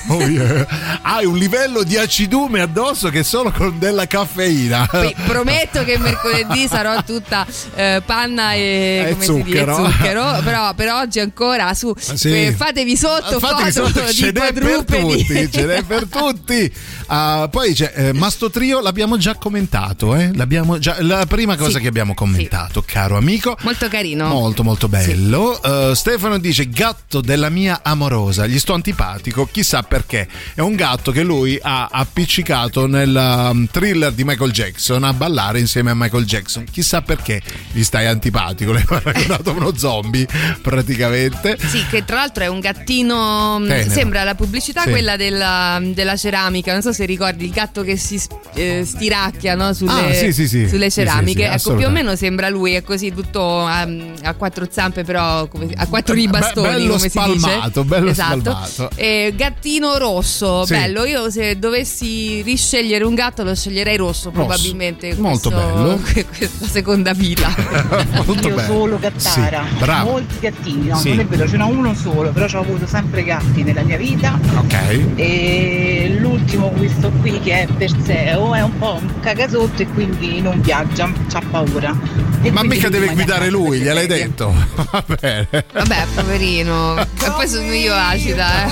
[0.08, 0.66] oh yeah.
[1.02, 4.88] Hai un livello di acidume addosso che solo con della caffeina.
[4.90, 9.76] Poi prometto che mercoledì sarò tutta eh, panna e, E si dice, zucchero.
[9.76, 12.46] zucchero, però per oggi ancora su Sì.
[12.46, 15.26] eh, fatevi sotto Fatevi foto sotto, di n'è per quadrupedi.
[15.26, 16.74] tutti, ce n'è per tutti.
[17.08, 20.32] Ah, poi c'è eh, Masto Trio, l'abbiamo già commentato, eh?
[20.34, 21.82] L'abbiamo già, la prima cosa Sì.
[21.82, 23.58] che abbiamo commentato, caro amico.
[23.64, 24.28] Molto carino.
[24.28, 25.62] Molto molto bello.
[25.62, 30.28] Eh, Stefano dice gatto della mia amorosa, gli sto antipatico, chissà perché.
[30.54, 35.60] È un gatto che lui ha appiccicato nel um, thriller di Michael Jackson a ballare
[35.60, 36.66] insieme a Michael Jackson.
[36.72, 37.42] Chissà perché
[37.72, 40.28] gli stai antipatico, l'hai paragonato a uno zombie
[40.62, 41.58] praticamente.
[41.60, 43.60] Sì, che tra l'altro è un gattino.
[43.60, 43.90] mh, Tenero.
[43.92, 44.90] Sembra la pubblicità Sì.
[44.90, 46.72] quella della, della ceramica.
[46.72, 48.22] Non so se ricordi il gatto che si
[48.54, 51.50] eh, stiracchia no, sulle, Ah, sì, sì, sulle ceramiche.
[51.50, 53.88] ecco, più o meno sembra lui, è così tutto a,
[54.24, 56.68] a quattro zampe, però a quattro Be- ribastoni.
[56.68, 57.40] bello come si dice.
[57.40, 58.40] spalmato, bello esatto.
[58.40, 58.90] spalmato.
[58.96, 60.74] Eh, gattino rosso, Sì.
[60.74, 61.06] bello.
[61.06, 65.16] Io se dovessi riscegliere un gatto lo sceglierei rosso, probabilmente.
[65.16, 66.00] Molto questo- bello.
[66.38, 67.54] Questa seconda fila.
[68.26, 68.74] Molto Io bello.
[68.74, 70.12] solo gattara, Sì, bravo.
[70.12, 71.10] molti gattini, no, Sì.
[71.10, 74.40] non è vero, ce n'ho uno solo, però ho avuto sempre gatti nella mia vita
[74.58, 75.00] Ok.
[75.16, 80.62] e l'ultimo questo qui che è Perseo è un po' un cagasotto e quindi non
[80.62, 81.96] viaggia, ha paura.
[82.44, 84.52] E Ma mica deve guidare lui, gliel'hai detto.
[84.92, 85.48] Va bene.
[85.72, 87.00] Vabbè, poverino.
[87.00, 88.72] E poi sono io acida, eh.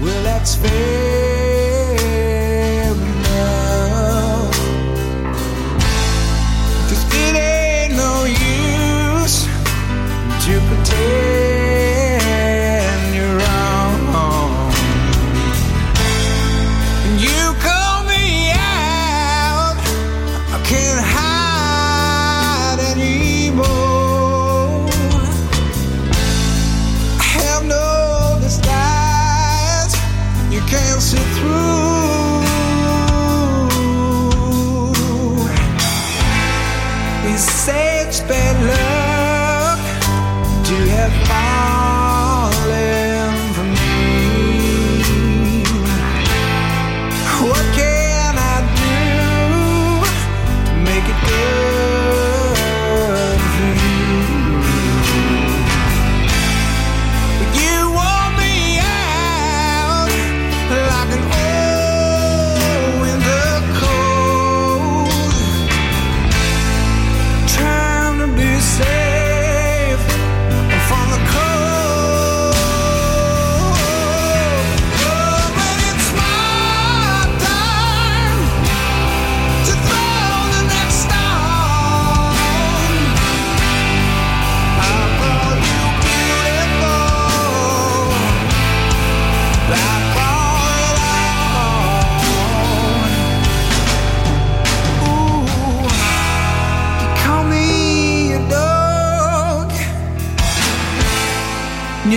[0.00, 0.70] Well, that's fair
[2.92, 4.56] enough.
[6.88, 9.46] 'Cause it ain't no use
[10.44, 11.31] to pretend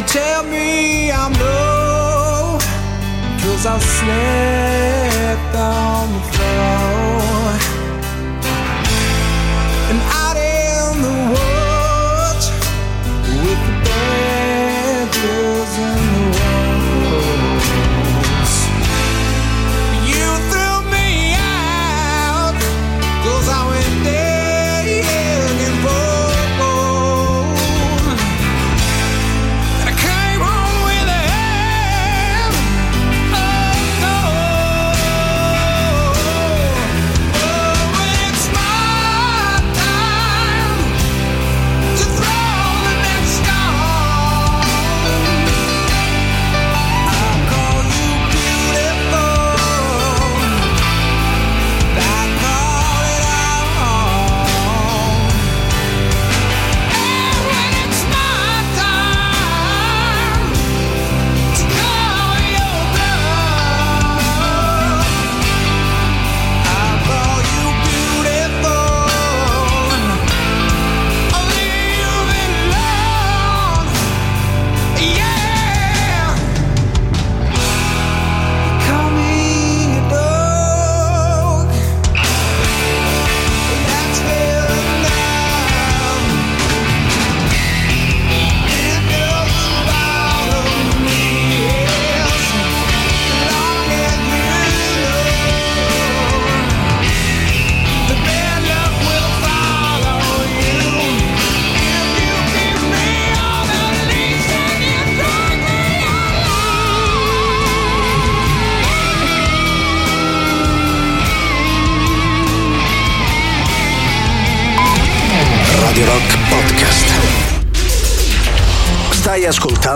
[0.07, 2.57] tell me I'm low,
[3.41, 6.24] cause I slept on the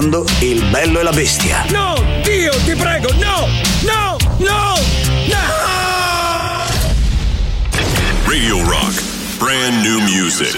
[0.09, 1.65] ascoltando Il bello e la bestia.
[1.69, 3.47] No, Dio, ti prego, no,
[3.83, 4.73] no, no,
[5.27, 5.37] no!
[8.25, 9.01] Radio Rock,
[9.37, 10.57] brand new music.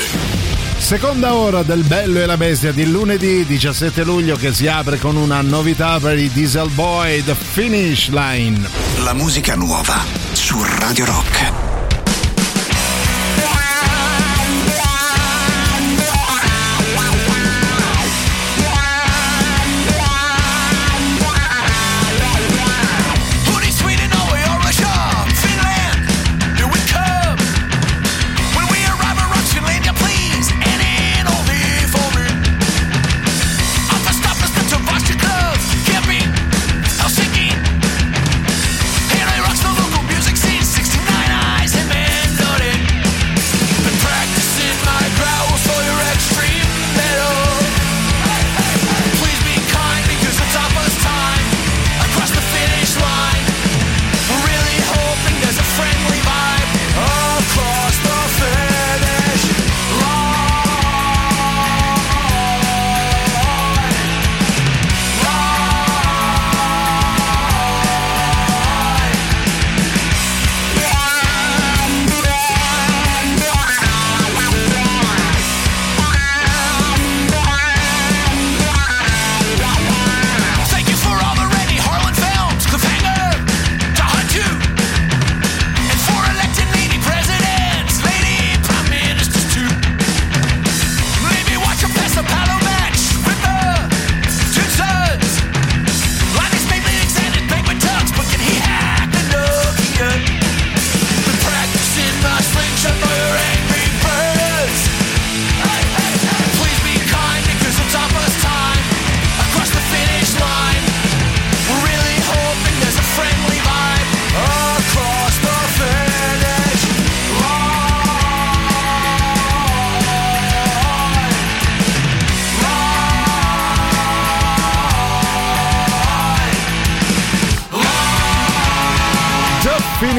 [0.77, 5.15] Seconda ora del Bello e la Bestia di lunedì 17 luglio che si apre con
[5.15, 8.67] una novità per i Diesel Boy, The Finish Line.
[9.03, 11.60] La musica nuova su Radio Rock.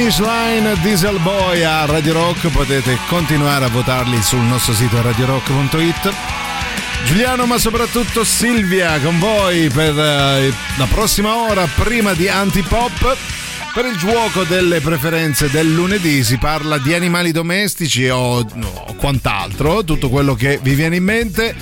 [0.03, 6.12] Finish Line Diesel Boy a Radio Rock, potete continuare a votarli sul nostro sito radiorock.it.
[7.05, 13.16] Giuliano, ma soprattutto Silvia con voi per eh, la prossima ora, prima di Antipop.
[13.72, 19.84] Per il gioco delle preferenze del lunedì si parla di animali domestici o, o quant'altro,
[19.84, 21.55] tutto quello che vi viene in mente.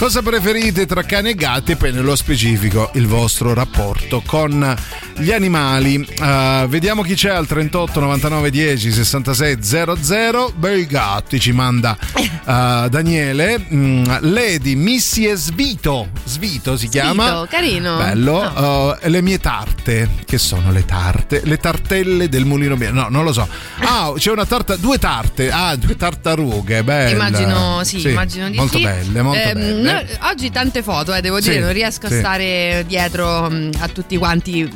[0.00, 4.74] Cosa preferite tra cani e gatti e poi nello specifico il vostro rapporto con
[5.18, 6.02] gli animali.
[6.02, 10.52] Eh, vediamo chi c'è al 38 99 10 66 00.
[10.56, 13.62] Bei gatti ci manda eh, Daniele.
[13.74, 16.08] Mm, Lady Missy e Svito.
[16.24, 17.26] Svito si chiama.
[17.26, 17.96] Svito, carino.
[17.98, 18.96] Bello.
[19.02, 20.08] Eh, le mie tarte.
[20.24, 21.42] Che sono le tarte?
[21.44, 23.00] Le tartelle del mulino bianco.
[23.02, 23.46] No, non lo so.
[23.80, 25.50] Ah, c'è una tarta, due tarte.
[25.50, 26.82] Ah, due tartarughe.
[26.82, 27.10] Belle.
[27.10, 28.82] Immagino, sì, immagino di molto sì.
[28.82, 29.89] belle, molto Ehm, belle.
[29.92, 32.14] No, oggi tante foto, eh, devo dire, Sì, non riesco sì.
[32.14, 34.70] a stare dietro a tutti quanti,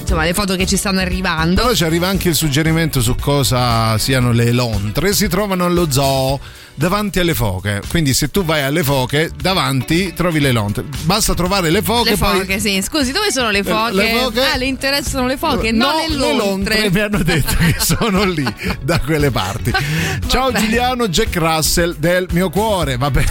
[0.00, 1.60] insomma, le foto che ci stanno arrivando.
[1.62, 5.12] Però ci arriva anche il suggerimento su cosa siano le lontre.
[5.12, 6.40] Si trovano allo zoo
[6.78, 7.82] davanti alle foche.
[7.88, 10.84] Quindi se tu vai alle foche, davanti trovi le lontre.
[11.02, 12.10] Basta trovare le foche.
[12.10, 12.80] Le poi- foche, sì.
[12.80, 13.92] Scusi, dove sono le foche?
[13.94, 16.88] le foche- Ah, le interessano le foche, no, le le lontre.
[16.90, 18.46] mi hanno detto che sono lì
[18.80, 19.72] da quelle parti.
[20.28, 20.60] Ciao Vabbè.
[20.64, 22.96] Giuliano Jack Russell del mio cuore.
[22.96, 23.24] Vabbè.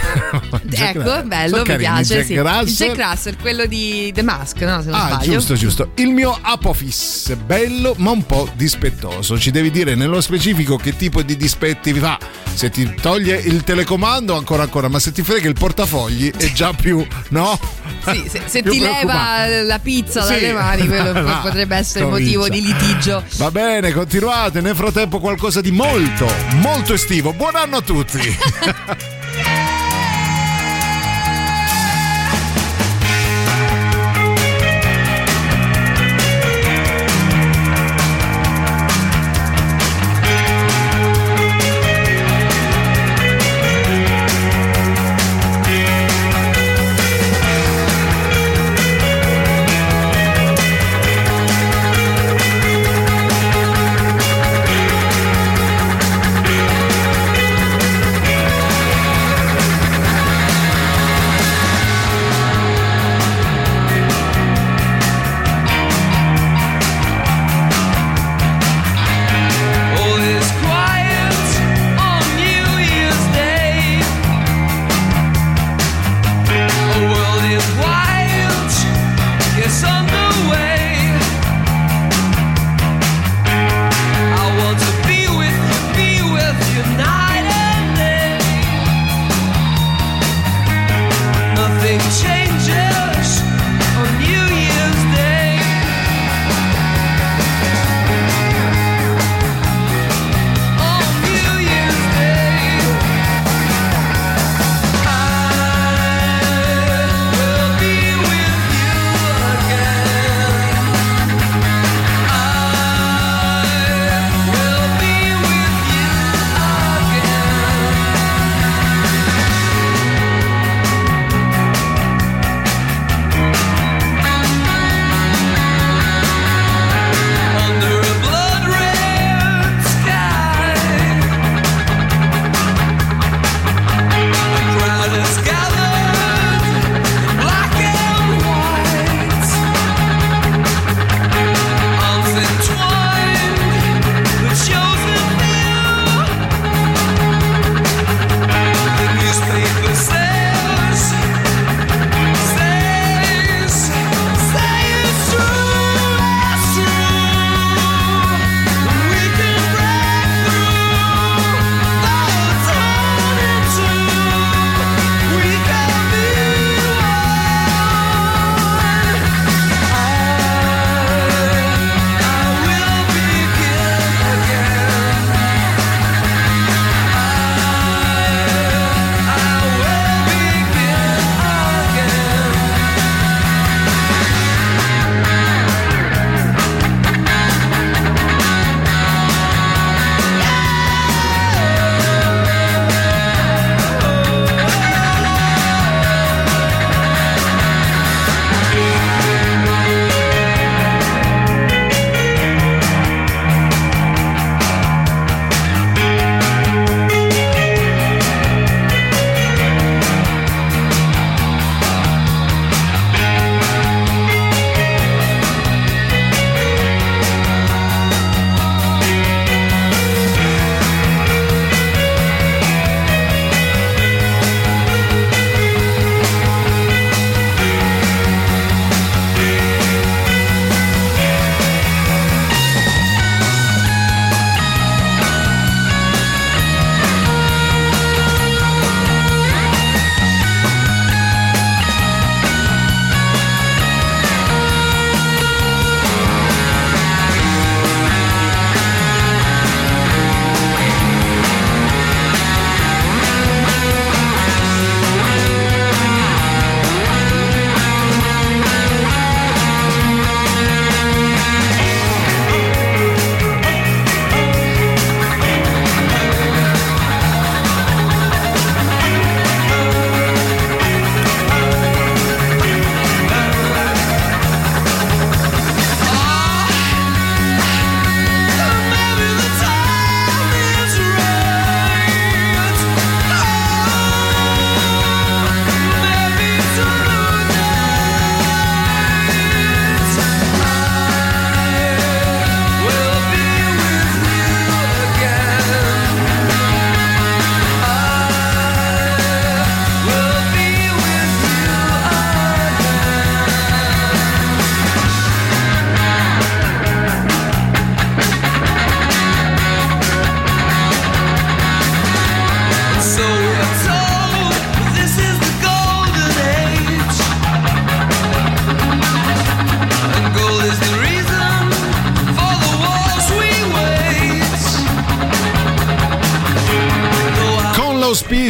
[0.64, 1.26] Jack Ecco, Russell.
[1.26, 2.14] bello, mi carini, piace.
[2.14, 2.32] Jack sì.
[2.34, 2.86] Il Russell.
[2.94, 4.82] Jack Russell, quello di The Mask, no?
[4.82, 5.32] Se non Ah, sbaglio.
[5.32, 5.90] giusto, giusto.
[5.96, 9.38] Il mio Apophis, bello ma un po' dispettoso.
[9.38, 12.18] Ci devi dire nello specifico che tipo di dispetti vi fa.
[12.52, 16.72] Se ti toglie il telecomando, ancora ancora, ma se ti frega il portafogli è già
[16.72, 17.58] più, no?
[18.06, 20.32] Sì, se, se ti leva la pizza Sì.
[20.34, 22.38] dalle mani, quello Va, potrebbe essere comincia.
[22.38, 23.22] motivo di litigio.
[23.36, 24.60] Va bene, continuate.
[24.60, 26.26] Nel frattempo qualcosa di molto,
[26.56, 27.32] molto estivo.
[27.32, 28.18] Buon anno a tutti.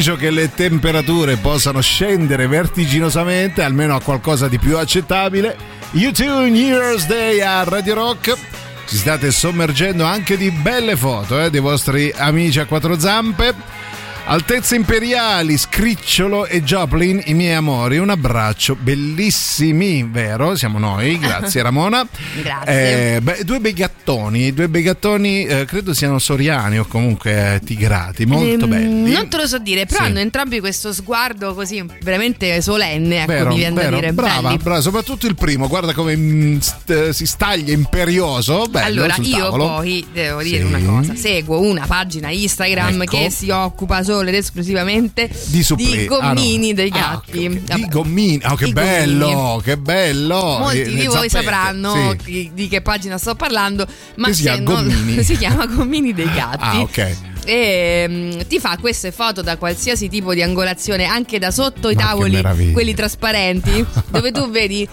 [0.09, 5.57] auspicio che le temperature possano scendere vertiginosamente, almeno a qualcosa di più accettabile.
[5.91, 8.35] YouTube New Year's Day a Radio Rock.
[8.87, 13.55] Ci state sommergendo anche di belle foto eh, dei vostri amici a quattro zampe.
[14.31, 20.55] Altezze imperiali, Scricciolo e Joplin, i miei amori, un abbraccio bellissimi, vero?
[20.55, 22.07] Siamo noi, grazie Ramona.
[22.43, 23.15] Grazie.
[23.17, 27.61] Eh, beh, due bei gattoni, due bei gattoni, eh, credo siano soriani o comunque eh,
[27.61, 29.13] tigrati, molto Ehm, belli.
[29.13, 30.11] Non te lo so dire, però Sì.
[30.11, 34.13] hanno entrambi questo sguardo così veramente solenne, ecco, Vero, mi viene vero, da dire.
[34.13, 38.67] brava, brava, soprattutto il primo, guarda come mm, st- eh, si staglia imperioso.
[38.69, 39.67] Bello, allora, io tavolo.
[39.69, 40.75] poi devo dire Sì.
[40.75, 43.17] una cosa: seguo una pagina Instagram Ecco.
[43.17, 46.07] che si occupa solo ed esclusivamente Di supplì.
[46.07, 46.75] gommini Ah, no.
[46.75, 47.63] dei Ah, gatti.
[47.75, 49.63] Di gommini, oh, che I bello, gommini.
[49.63, 50.59] che bello.
[50.59, 52.25] Molti di voi zampette, sapranno sì.
[52.25, 55.23] di, di che pagina sto parlando, ma si non- Gommini.
[55.25, 56.59] si chiama Gommini dei gatti.
[56.61, 57.17] Ah, ok.
[57.45, 61.95] E mm, ti fa queste foto da qualsiasi tipo di angolazione, anche da sotto i
[61.95, 64.87] Ma tavoli, quelli trasparenti, dove tu vedi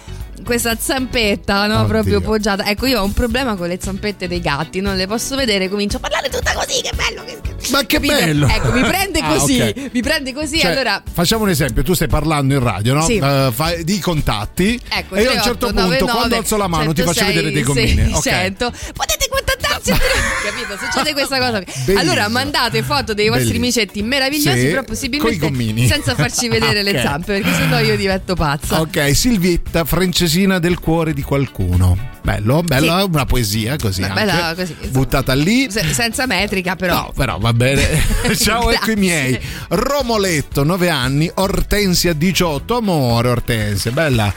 [0.44, 1.86] questa zampetta no, Oddio.
[1.86, 2.64] proprio poggiata.
[2.66, 5.96] Ecco, io ho un problema con le zampette dei gatti, non le posso vedere, comincio
[5.96, 7.24] a parlare tutta così, che bello.
[7.24, 8.14] Che, Ma che capito?
[8.14, 8.46] bello!
[8.46, 9.90] Ecco, mi prende Ah, così, ok.
[9.92, 13.02] mi prende così, Cioè, allora Facciamo un esempio, tu stai parlando in radio, no?
[13.04, 13.16] Sì.
[13.16, 16.66] Eh, fai- di contatti Ecco, e io a un certo punto 3899 quando alzo la
[16.68, 18.12] mano ti faccio 106 vedere dei gommini.
[18.12, 18.22] Ok.
[18.22, 18.72] 600.
[18.94, 19.90] Potete contattarci,
[20.44, 20.78] capito?
[20.78, 21.58] Succede questa cosa.
[21.60, 21.98] Bellissimo.
[21.98, 23.64] Allora mandate foto dei vostri Bellissimo.
[23.64, 27.00] amicetti meravigliosi, Sì, però possibilmente senza farci vedere le Ok.
[27.00, 28.80] zampe, perché sennò io divento pazza.
[28.80, 29.84] Ok, Silvietta,
[30.26, 31.96] francesina del cuore di qualcuno.
[32.22, 34.00] Bello, bella una poesia così.
[34.00, 34.90] Bella così, insomma.
[34.90, 35.70] Buttata lì.
[35.70, 36.94] Se- senza metrica, però.
[36.94, 38.02] No, però va bene.
[38.34, 39.38] Ciao, ecco i miei.
[39.68, 41.30] Romoletto, 9 anni.
[41.32, 42.76] Ortensia, 18.
[42.76, 43.92] Amore, Ortensia.
[43.92, 44.34] Bella,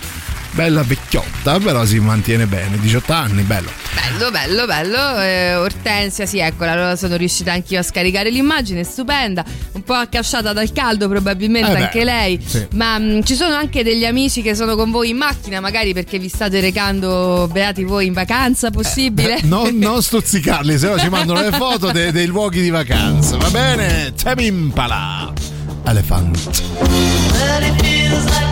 [0.52, 2.80] bella vecchiotta, però si mantiene bene.
[2.80, 3.70] 18 anni, bello.
[3.94, 5.20] Bello, bello, bello.
[5.22, 6.72] Eh, Ortensia, sì, eccola.
[6.72, 9.44] Allora sono riuscita anch'io a scaricare l'immagine, stupenda.
[9.74, 12.42] Un po' accasciata dal caldo, probabilmente Eh beh, anche lei.
[12.46, 12.66] sì.
[12.74, 16.18] Ma mh, ci sono anche degli amici che sono con voi in macchina, magari perché
[16.20, 19.38] vi state recando beati voi in vacanza, possibile?
[19.38, 23.38] Eh, Non, non stuzzicarli, se no ci mandano le foto de- dei luoghi di vacanza.
[23.38, 24.14] Va bene?
[24.22, 25.32] Temi Impala.
[25.86, 26.38] Elephant.
[26.80, 28.49] But it feels like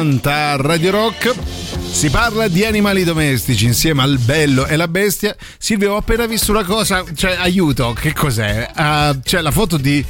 [0.00, 1.34] 80 Radio Rock.
[1.90, 5.36] Si parla di animali domestici insieme al bello e la bestia.
[5.58, 8.70] Silvio, ho appena visto una cosa, cioè aiuto, che cos'è?
[8.74, 10.02] Uh, c'è la foto di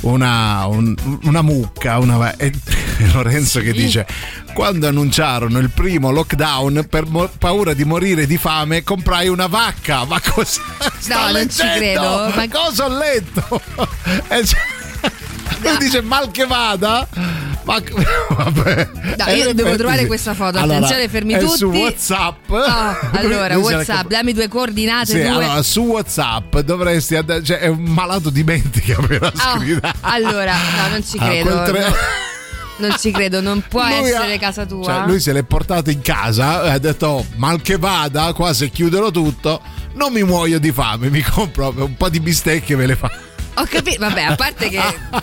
[0.00, 2.52] una, un, una mucca, una, e
[2.98, 4.06] eh, Lorenzo che dice
[4.52, 10.04] quando annunciarono il primo lockdown per mo- paura di morire di fame comprai una vacca,
[10.04, 10.60] ma cosa
[11.08, 11.32] No, leggendo?
[11.32, 12.32] non ci credo.
[12.34, 13.62] Ma cosa ho letto?
[14.28, 14.60] E cioè,
[15.62, 17.08] lui dice mal che vada
[17.64, 17.78] ma
[18.30, 18.88] vabbè
[19.18, 20.58] No, io in devo effetti trovare questa foto.
[20.58, 21.56] Allora, Attenzione, fermi tutti.
[21.58, 25.06] su whatsapp Oh, allora, la WhatsApp, dammi due coordinate.
[25.06, 25.28] sì, due.
[25.28, 29.58] allora su WhatsApp dovresti andare, cioè è un malato di mente che appena Ah,
[30.00, 31.50] allora, no, non ci credo.
[31.50, 31.94] quel tre- no.
[32.78, 34.84] Non ci credo, non può Lui essere ha- casa tua.
[34.84, 38.54] Cioè, lui se l'è portato in casa e ha detto: "Oh, mal che vada, qua
[38.54, 39.60] se chiudono tutto,
[39.96, 43.10] non mi muoio di fame, mi compro un po' di bistecche e ve le fa.
[43.54, 44.80] Ho capito, vabbè, a parte che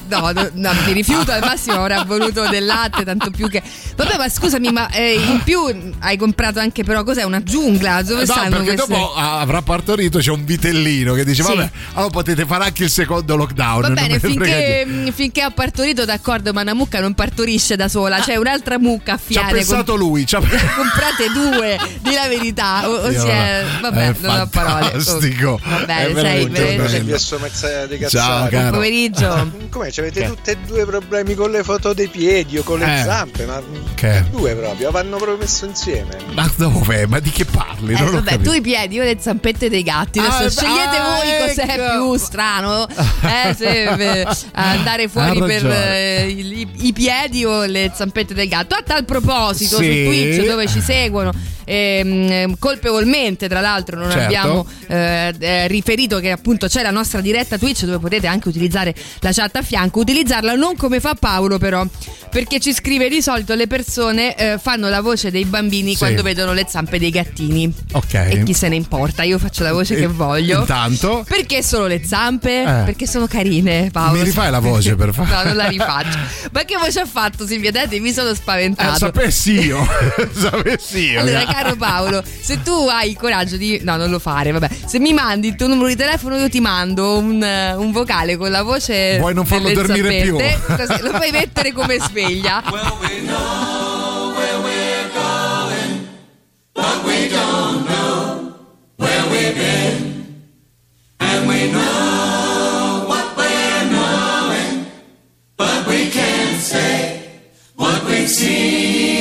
[0.08, 3.62] no, no, no, mi rifiuto, al massimo avrà voluto del latte, tanto più che.
[3.96, 7.24] Vabbè, ma scusami, ma eh, in più hai comprato anche però cos'è?
[7.24, 8.02] Una giungla?
[8.04, 8.94] Dove no, stanno perché queste?
[8.94, 11.56] dopo avrà partorito, c'è un vitellino che dice: Sì.
[11.56, 13.82] Vabbè, allora potete fare anche il secondo lockdown.
[13.82, 17.88] Va bene, finché, niente." mh, finché ha partorito, d'accordo, ma una mucca non partorisce da
[17.88, 20.26] sola, c'è un'altra mucca a Ci ha pensato lui.
[20.26, 20.40] Ci ha...
[20.76, 22.88] comprate due, di la verità.
[22.90, 24.86] O, o si è, vabbè, è non ho parole.
[24.86, 25.60] Oh, fantastico.
[25.64, 28.17] Va È bene, sei veramente veramente.
[28.18, 28.50] Ciao.
[28.50, 29.52] Buon pomeriggio.
[29.70, 30.28] Come avete Che?
[30.28, 33.04] tutte e due problemi con le foto dei piedi o con le Eh.
[33.04, 33.62] zampe, ma
[33.96, 34.26] Che?
[34.32, 36.18] due proprio, vanno proprio messo insieme.
[36.34, 37.06] Ma dove?
[37.06, 37.94] Ma di che parli?
[37.94, 40.20] Eh, vabbè, tu i piedi, io le zampette dei gatti.
[40.20, 41.92] Adesso Ah, scegliete ah, voi cos'è ecco.
[41.92, 42.88] più strano.
[43.28, 43.84] Eh, se
[44.22, 48.76] eh, andare fuori per eh, i, i piedi o le zampette del gatto.
[48.76, 49.84] A tal proposito, Sì.
[49.84, 51.32] su Twitch dove ci seguono.
[51.70, 54.26] ehm, colpevolmente, tra l'altro, non Certo.
[54.26, 59.32] abbiamo eh, riferito che appunto c'è la nostra diretta Twitch dove potete anche utilizzare la
[59.32, 60.00] chat a fianco.
[60.00, 61.86] Utilizzarla non come fa Paolo, però,
[62.30, 65.98] perché ci scrive di solito le persone eh, fanno la voce dei bambini Sì.
[65.98, 67.74] quando vedono le zampe dei gattini.
[67.94, 68.14] Ok.
[68.14, 69.24] E chi se ne importa?
[69.24, 70.60] Io faccio la voce E- che voglio.
[70.60, 71.26] Intanto.
[71.28, 72.62] Perché solo le zampe?
[72.62, 72.84] Eh.
[72.86, 74.18] Perché sono carine, Paolo.
[74.20, 75.36] Mi rifai la voce, per favore?
[75.36, 76.18] No, non la rifaccio.
[76.52, 77.72] Ma che voce ha fatto Silvia?
[77.72, 78.98] Date, mi sono Eh, spaventato.
[78.98, 79.86] sapessi io.
[80.34, 81.20] sapessi io.
[81.22, 83.80] Allora, caro Paolo, se tu hai il coraggio di.
[83.84, 84.70] No, non lo fare, vabbè.
[84.86, 88.38] Se mi mandi il tuo numero di telefono, io ti mando un, eh, un vocale
[88.38, 89.18] con la voce.
[89.20, 90.38] Vuoi non farlo dormire più?
[90.76, 92.64] così lo puoi mettere come sveglia.
[96.74, 98.54] But we don't know
[98.98, 100.44] where we've been.
[101.20, 104.86] And we know what we're knowing.
[105.56, 107.28] But we can't say
[107.76, 109.17] what we've seen.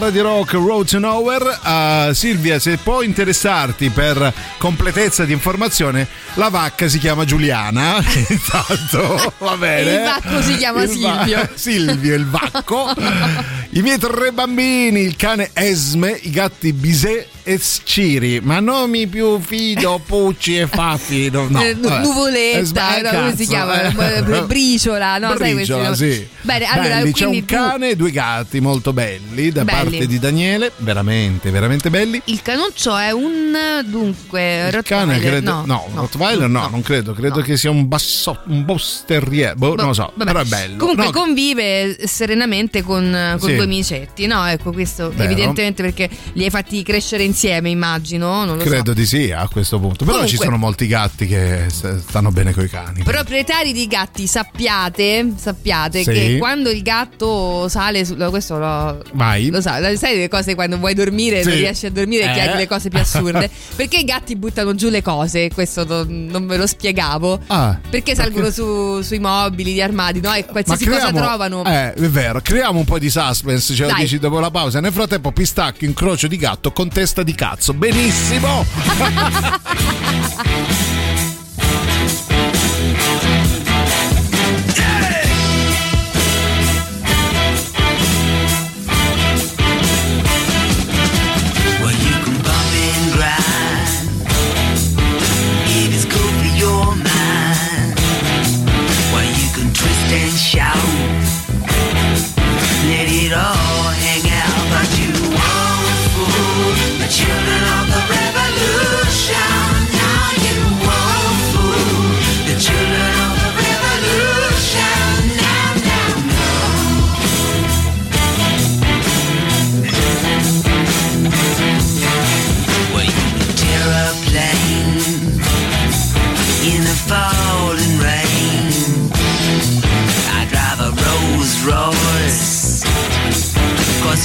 [0.00, 1.58] Radio Rock Road to Nowhere.
[1.62, 7.96] Uh, Silvia, se può interessarti per completezza di informazione, la vacca si chiama Giuliana.
[8.28, 9.90] Intanto va bene.
[9.92, 11.48] Il vacco si chiama Il va- Silvio.
[11.54, 12.92] Silvio, il vacco.
[13.72, 18.40] I miei tre bambini, il cane Esme, i gatti Bisè e Sciri.
[18.42, 21.30] Ma nomi più fido, Pucci e Faffi.
[21.30, 23.82] No, no, Eh, nuvoletta, Esme- no, come si chiama?
[23.82, 24.22] eh.
[24.22, 25.36] Br- Briciola, no?
[25.38, 25.96] Sai Briciola, nomi?
[25.96, 26.26] sì.
[26.42, 29.90] Bene, allora, Belli, c'è un tu- cane e due gatti molto belli da Belli.
[29.90, 32.20] parte di Daniele, veramente, veramente belli.
[32.24, 37.40] Il canuccio è un dunque cane Rottweiler, credo, no, no, Rottweiler no, non credo, credo
[37.40, 40.24] che sia un basso, un boss terrier, boh, non lo so, vabbè.
[40.24, 40.76] però è bello.
[40.76, 43.54] Comunque No, convive serenamente con, con Sì.
[43.54, 44.46] due amicetti, no?
[44.46, 45.22] Ecco, questo Vero.
[45.24, 49.78] evidentemente perché li hai fatti crescere insieme, immagino, non lo credo di sì a questo
[49.78, 53.02] punto, però Comunque- ci sono molti gatti che stanno bene coi cani.
[53.04, 53.10] so.
[53.10, 56.10] Proprietari di gatti, sappiate, sappiate Sì.
[56.10, 59.48] che quando il gatto sale su, no, questo lo, Vai.
[59.50, 61.58] lo sai, sai le cose quando vuoi dormire, non Sì.
[61.60, 62.32] riesci a dormire e Eh.
[62.32, 63.50] chiedi le cose più assurde.
[63.76, 65.48] perché i gatti buttano giù le cose?
[65.54, 67.38] Questo non, non ve lo spiegavo.
[67.46, 70.32] Ah, Perché salgono su- sui mobili, gli armadi, no?
[70.34, 71.64] E qualsiasi cosa creiamo- trovano.
[71.64, 74.80] Eh, è vero, creiamo un po' di suspense, ce lo dici dopo la pausa.
[74.80, 77.74] Nel frattempo, pistacchio, incrocio di gatto con testa di cazzo.
[77.74, 78.66] Benissimo!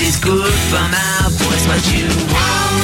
[0.02, 2.75] it's good for my voice, but you won't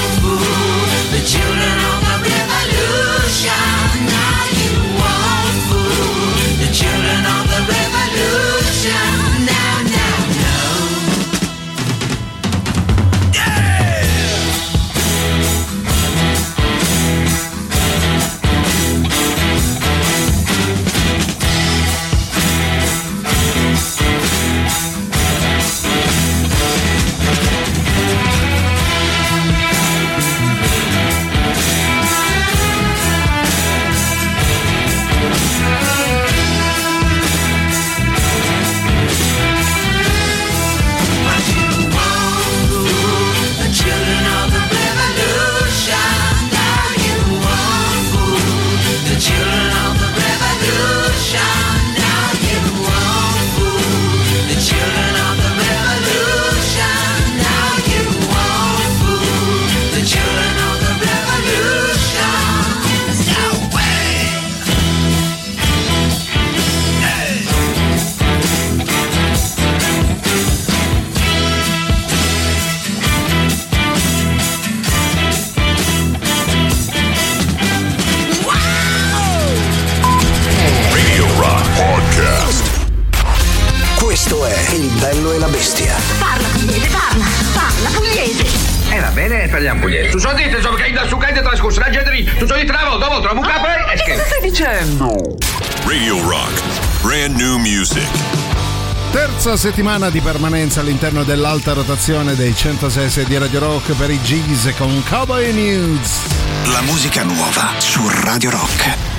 [99.52, 104.73] Terza settimana di permanenza all'interno dell'alta rotazione dei 106 di Radio Rock per i G's
[104.78, 106.22] con Cowboy News.
[106.68, 109.11] La musica nuova su Radio Rock.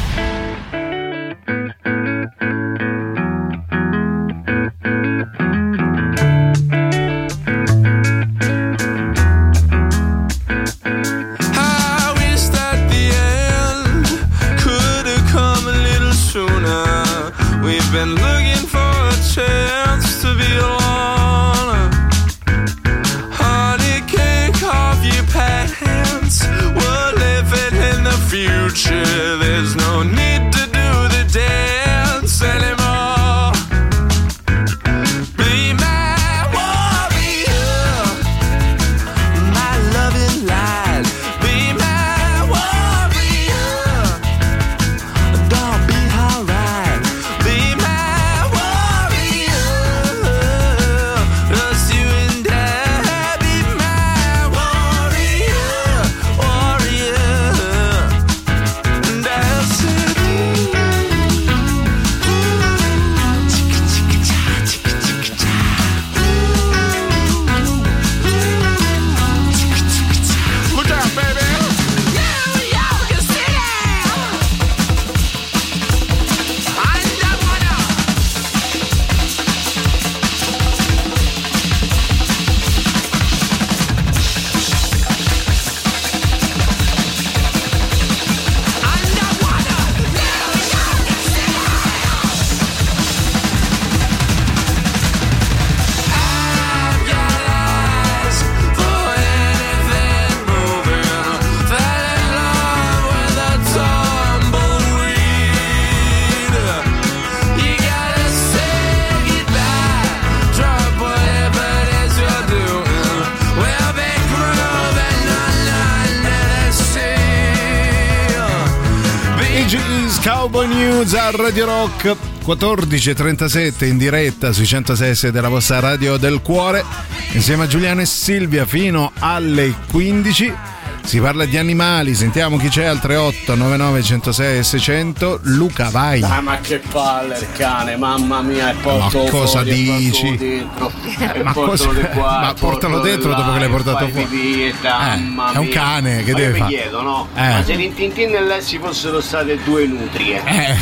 [121.13, 126.85] Cowboy News a Radio Rock 14.37 in diretta sui 106 della vostra radio del cuore
[127.33, 130.72] insieme a Giuliano e Silvia fino alle 15
[131.05, 136.41] si parla di animali sentiamo chi c'è al 38 99 106 600 Luca vai Ah,
[136.41, 140.37] ma che palle il cane, mamma mia, e porto Ma cosa fuori, dici?
[140.37, 140.91] dentro,
[141.43, 144.25] Ma portalo cosa- qua, ma portalo dentro là, dopo che l'hai portato fuori.
[144.27, 146.71] pipì, e mamma è un cane, che Ma deve mi fare?
[146.75, 147.29] chiedo, no?
[147.35, 147.49] Eh.
[147.49, 150.77] Ma se Rintintin e lei ci fossero state due nutrie, eh.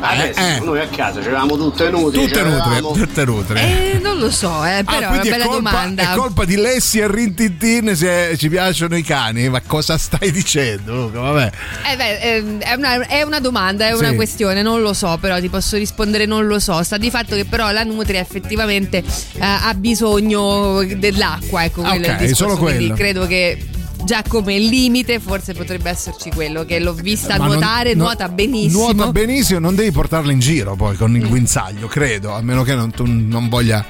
[0.00, 0.60] adesso eh.
[0.64, 3.60] noi a casa c'eravamo tutte nutrie, tutte nutre tutte nutre
[3.94, 6.02] Eh, non lo so, eh, però è Ah, una quindi bella è colpa, domanda.
[6.12, 9.14] è colpa di Lessi e Rintintin se ci piacciono i cani
[9.50, 11.50] ma cosa stai dicendo Luca vabbè
[11.92, 14.14] Eh beh, ehm, è, una, è una domanda, è una Sì.
[14.16, 16.82] questione, non lo so, però ti posso rispondere non lo so.
[16.82, 22.10] Sta di fatto che però la nutria effettivamente eh, ha bisogno dell'acqua, ecco, quello è
[22.10, 22.34] il discorso.
[22.34, 22.94] solo Quindi quello.
[22.94, 23.66] credo che
[24.04, 28.28] già come limite forse potrebbe esserci quello che l'ho vista Ma non- nuotare, no- nuota
[28.28, 28.92] benissimo.
[28.92, 32.74] Nuota benissimo, non devi portarla in giro poi con il guinzaglio, credo, a meno che
[32.74, 33.84] non, tu non voglia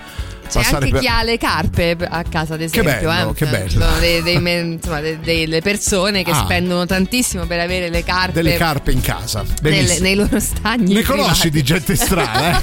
[0.49, 1.01] C'è anche per...
[1.01, 3.09] chi ha le carpe a casa, ad esempio.
[3.09, 3.35] bello, eh.
[3.35, 3.69] che bello.
[3.71, 4.35] Sono dei- dei
[4.73, 6.43] insomma, de- delle persone che Ah.
[6.45, 9.45] spendono tantissimo per avere le carpe, delle carpe in casa.
[9.63, 10.93] nelle- nei loro stagni.
[10.95, 11.51] Ne conosci privati.
[11.51, 12.63] di gente strana, eh?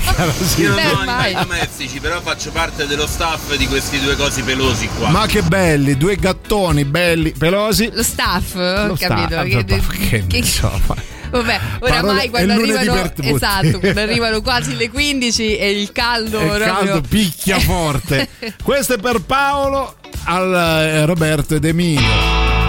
[0.61, 4.88] Io non ho animali domestici, però faccio parte dello staff di questi due cosi pelosi
[4.97, 5.10] qua.
[5.10, 7.89] Ma che belli, due gattoni belli, pelosi.
[7.93, 9.35] Lo staff, ho Lo capito.
[9.45, 10.95] sta- che- che ne so, ma-
[11.34, 16.65] Vabbè, oramai quando arrivano, esatto, quando arrivano quasi le 15 e il caldo, Il proprio-
[16.73, 18.30] caldo picchia forte.
[18.61, 19.95] Questo è per Paolo,
[20.26, 22.62] al eh, Roberto ed Emilio.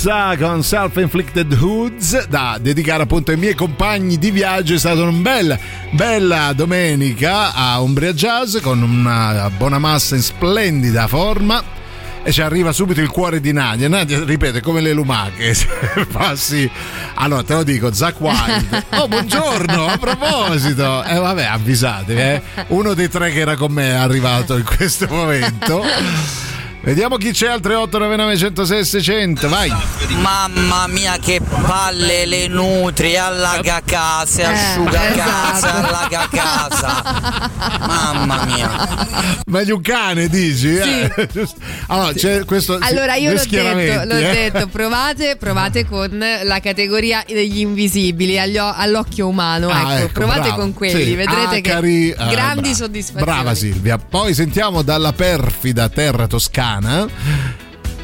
[0.00, 4.74] Bonamassa con Self-Inflicted Hoods da dedicare appunto ai miei compagni di viaggio.
[4.74, 5.58] È stata una bella,
[5.90, 11.60] bella domenica a Umbria Jazz con una Bonamassa in splendida forma.
[12.22, 13.88] E ci arriva subito il cuore di Nadia.
[13.88, 15.56] Nadia ripete come le lumache.
[16.12, 16.70] Passi.
[17.14, 18.84] Allora te lo dico, Zack Wild.
[18.90, 21.02] Oh, buongiorno, a proposito.
[21.02, 22.42] E vabbè, avvisatevi, eh.
[22.68, 25.82] Uno dei tre che era con me è arrivato in questo momento.
[26.80, 29.70] Vediamo chi c'è al 3899 106 600, vai.
[30.20, 37.50] Mamma mia che palle le nutri, allaga casa, asciuga casa, allaga casa.
[37.80, 39.40] Mamma mia.
[39.46, 40.76] Meglio un cane, dici?
[40.76, 41.12] Eh?
[41.90, 42.78] Allora, c'è questo.
[42.80, 44.50] Allora io l'ho detto, l'ho eh.
[44.50, 50.54] detto, provate, provate con la categoria degli invisibili all'occhio umano, Ah, ecco, ecco, provate brava.
[50.56, 52.74] con quelli, Sì, vedrete che acari, eh, grandi brava.
[52.74, 53.24] soddisfazioni.
[53.24, 53.98] Brava Silvia.
[53.98, 56.67] Poi sentiamo dalla perfida terra toscana.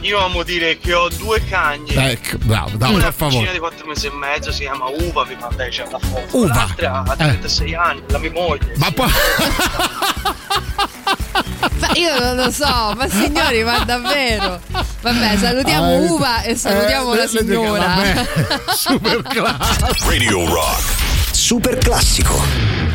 [0.00, 2.10] Io amo dire che ho due cagne.
[2.12, 3.34] Ecco, bravo, dai, una per favore.
[3.36, 6.36] piccina di 4 mesi e mezzo si chiama Uva, vi mandai c'è una foto.
[6.36, 6.54] Uva.
[6.54, 7.16] L'altra ha Eh.
[7.16, 8.72] 36 anni, la mia moglie.
[8.76, 9.10] Ma poi.
[11.80, 14.60] Ma io non lo so, ma signori, ma davvero?
[15.00, 17.94] Vabbè, salutiamo Ah, Uva e salutiamo eh, la signora.
[18.74, 20.08] Super classico.
[20.08, 20.82] Radio Rock.
[21.32, 22.93] Super classico.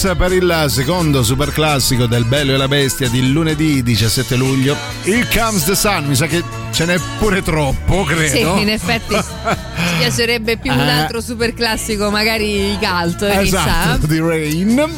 [0.00, 4.74] Per il secondo super classico del Bello e la Bestia di lunedì 17 luglio.
[5.02, 8.56] Il Comes the Sun, mi sa che ce n'è pure troppo, credo.
[8.56, 10.90] Sì, in effetti ci piacerebbe più un Eh.
[10.90, 13.62] altro super classico, magari i cult, chissà.
[13.62, 14.90] Esatto, di Rain.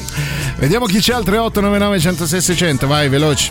[0.58, 3.50] Vediamo chi c'è al 3899 106 600, vai veloci.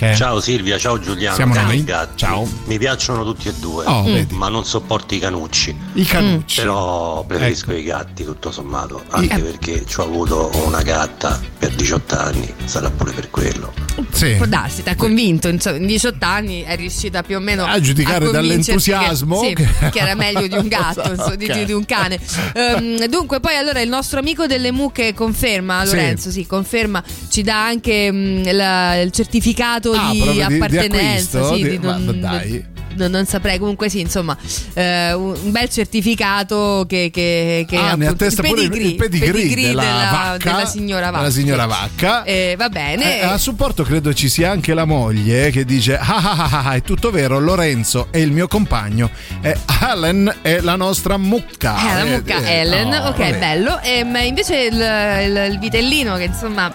[0.00, 0.14] Che?
[0.14, 1.34] Ciao Silvia, ciao Giuliano.
[1.34, 1.64] Siamo Ciao.
[1.66, 1.84] noi.
[1.84, 2.16] Gatti.
[2.16, 2.48] Ciao.
[2.64, 4.22] Mi piacciono tutti e due, Oh, Mm.
[4.30, 5.76] ma non sopporto i canucci.
[5.92, 6.60] I canucci.
[6.62, 7.80] Però preferisco Ecco.
[7.80, 9.02] i gatti, tutto sommato.
[9.10, 9.40] Anche Eh.
[9.40, 13.74] perché ci ho avuto una gatta per 18 anni, sarà pure per quello.
[14.12, 14.34] Sì.
[14.36, 18.26] Può darsi, ti ha convinto, in 18 anni è riuscita più o meno A giudicare
[18.26, 21.64] convincerti dall'entusiasmo che, sì, che- era meglio di un gatto, insomma, di, Ok.
[21.64, 22.18] di un cane.
[22.54, 25.94] Ehm, dunque, poi allora il nostro amico delle mucche conferma, Sì.
[25.96, 30.54] Lorenzo, sì, conferma, ci dà anche mm, la- il certificato Ah, di proprio di- di
[30.54, 31.54] appartenenza, acquisto?
[31.54, 32.64] sì, Di- di non, ma dai.
[33.08, 33.58] Non, saprei.
[33.58, 34.36] Comunque, sì, insomma,
[34.74, 37.10] eh, un bel certificato che.
[37.12, 41.18] che, che Ah, ne attesta pure il- il pedigree della vacca, della signora Vacca.
[41.18, 42.22] della signora Vacca.
[42.24, 43.20] Eh, va bene.
[43.20, 46.62] Eh, a supporto credo ci sia anche la moglie eh, che dice ah ah ah,
[46.66, 49.10] ah, è tutto vero Lorenzo è il mio compagno
[49.40, 53.38] e Helen è la nostra mucca Eh, la Eh, mucca eh, Ellen, no, ok, vabbè.
[53.38, 53.80] bello.
[53.82, 56.72] Ehm, invece il, il- il vitellino che insomma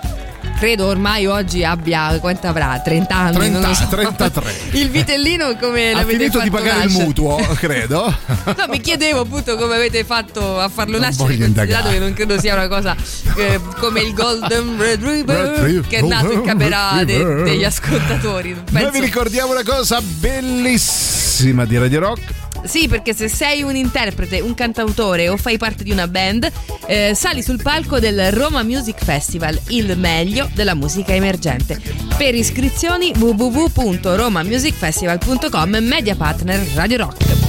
[0.57, 2.79] credo ormai oggi abbia quanto avrà?
[2.83, 3.85] 30 anni, 30 non lo so.
[3.87, 7.03] 33 Il vitellino come ha l'avete finito fatto di pagare il nascere?
[7.05, 8.15] mutuo credo
[8.57, 11.93] No, mi chiedevo appunto come avete fatto a farlo Non nascere, considerato indagare.
[11.93, 12.95] che non credo sia una cosa
[13.35, 18.53] eh, come il Golden Retriever che è nato in camera de- degli ascoltatori.
[18.53, 22.21] noi Penso- vi ricordiamo una cosa bellissima di Radio Rock
[22.65, 26.51] Sì, perché se sei un interprete, un cantautore o fai parte di una band,
[26.87, 31.81] eh, sali sul palco del Roma Music Festival, il meglio della musica emergente.
[32.17, 37.44] Per iscrizioni www.romamusicfestival.com media partner Radio Rock.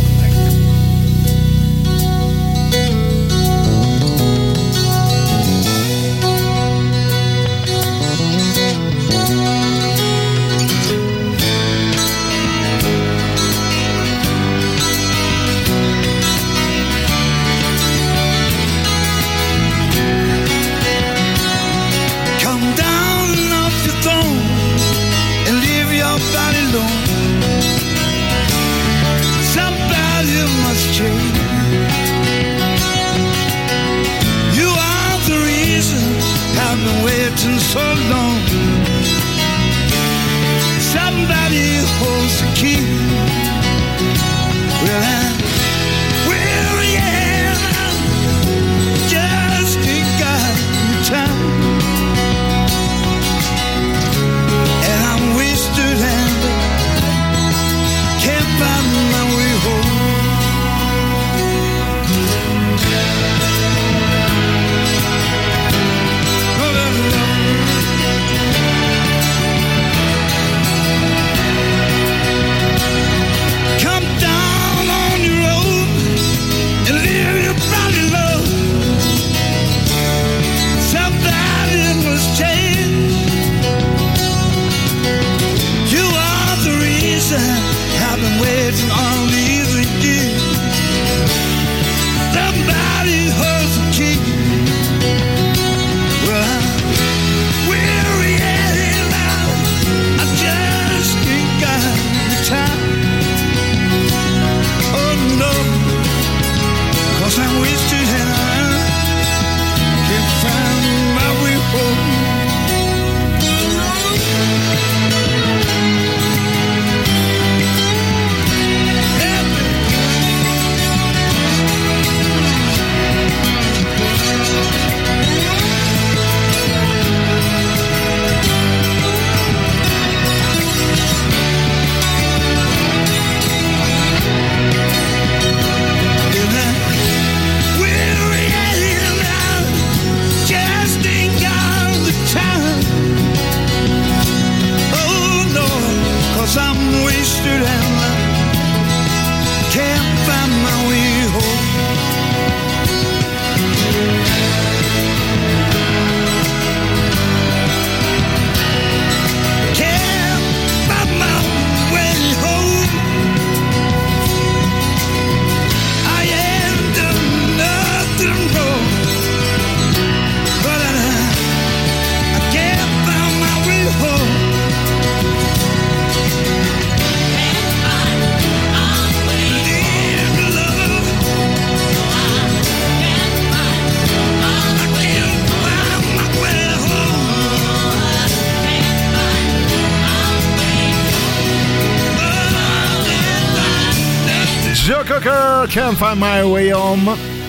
[195.66, 197.45] Cocker Can't Find My Way Home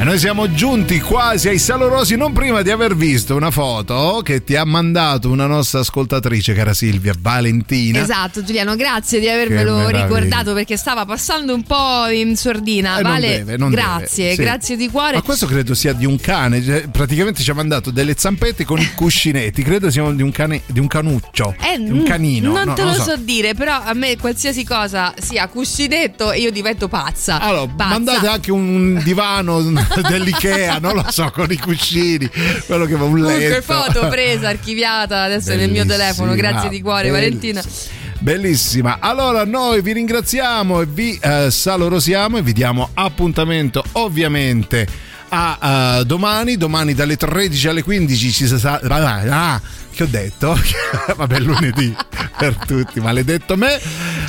[0.00, 4.42] e noi siamo giunti quasi ai salorosi non prima di aver visto una foto che
[4.42, 10.54] ti ha mandato una nostra ascoltatrice cara Silvia Valentina Esatto, Giuliano, grazie di avermelo ricordato
[10.54, 12.98] perché stava passando un po' in sordina.
[12.98, 14.42] Eh, non vale, deve, non grazie, deve, sì.
[14.42, 15.16] grazie di cuore.
[15.16, 18.80] Ma questo credo sia di un cane, cioè, praticamente ci ha mandato delle zampette con
[18.80, 22.52] i cuscinetti, credo siano di un, cane, di un canuccio, Eh, di un canino.
[22.52, 23.10] Non no, te non lo so.
[23.10, 27.38] so dire, però a me qualsiasi cosa sia cuscinetto io divento pazza.
[27.38, 27.90] Allora, Pazza.
[27.90, 29.58] mandate anche un divano
[30.08, 32.28] dell'Ikea, non lo so, con i cuscini,
[32.66, 33.72] quello che va un Comunque letto.
[33.72, 37.60] foto presa, archiviata adesso nel mio telefono, grazie di cuore Bellissima.
[37.60, 37.62] Valentina.
[38.18, 38.98] Bellissima.
[39.00, 44.86] Allora noi vi ringraziamo e vi eh, salorosiamo e vi diamo appuntamento ovviamente
[45.30, 48.80] a eh, domani, domani dalle 13 alle 15 ci sarà...
[49.30, 49.60] Ah,
[49.92, 50.58] che ho detto?
[51.16, 51.94] Vabbè, lunedì
[52.38, 53.78] per tutti, maledetto me.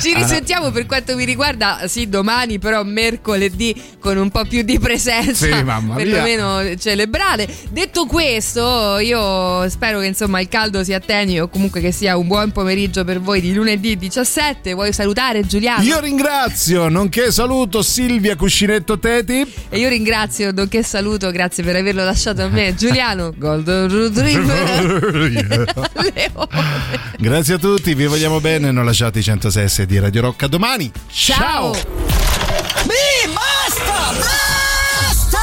[0.00, 4.62] Ci Ah, risentiamo per quanto mi riguarda, sì, domani, però mercoledì con un po' più
[4.62, 5.46] di presenza.
[5.46, 6.04] Sì, mamma mia.
[6.04, 7.48] perlomeno celebrare.
[7.70, 12.26] Detto questo, io spero che insomma il caldo si attenui o comunque che sia un
[12.26, 14.72] buon pomeriggio per voi di lunedì 17.
[14.74, 15.82] Vuoi salutare Giuliano?
[15.84, 19.46] Io ringrazio, nonché saluto Silvia Cuscinetto Teti.
[19.68, 25.51] E io ringrazio, nonché saluto, grazie per averlo lasciato a me, Giuliano Golden Retriever.
[27.18, 30.90] Grazie a tutti, vi vogliamo bene, non lasciate i 106 di Radio Rock a domani.
[31.10, 31.72] Ciao!
[31.72, 34.12] Mi basta!
[34.18, 35.40] Basta!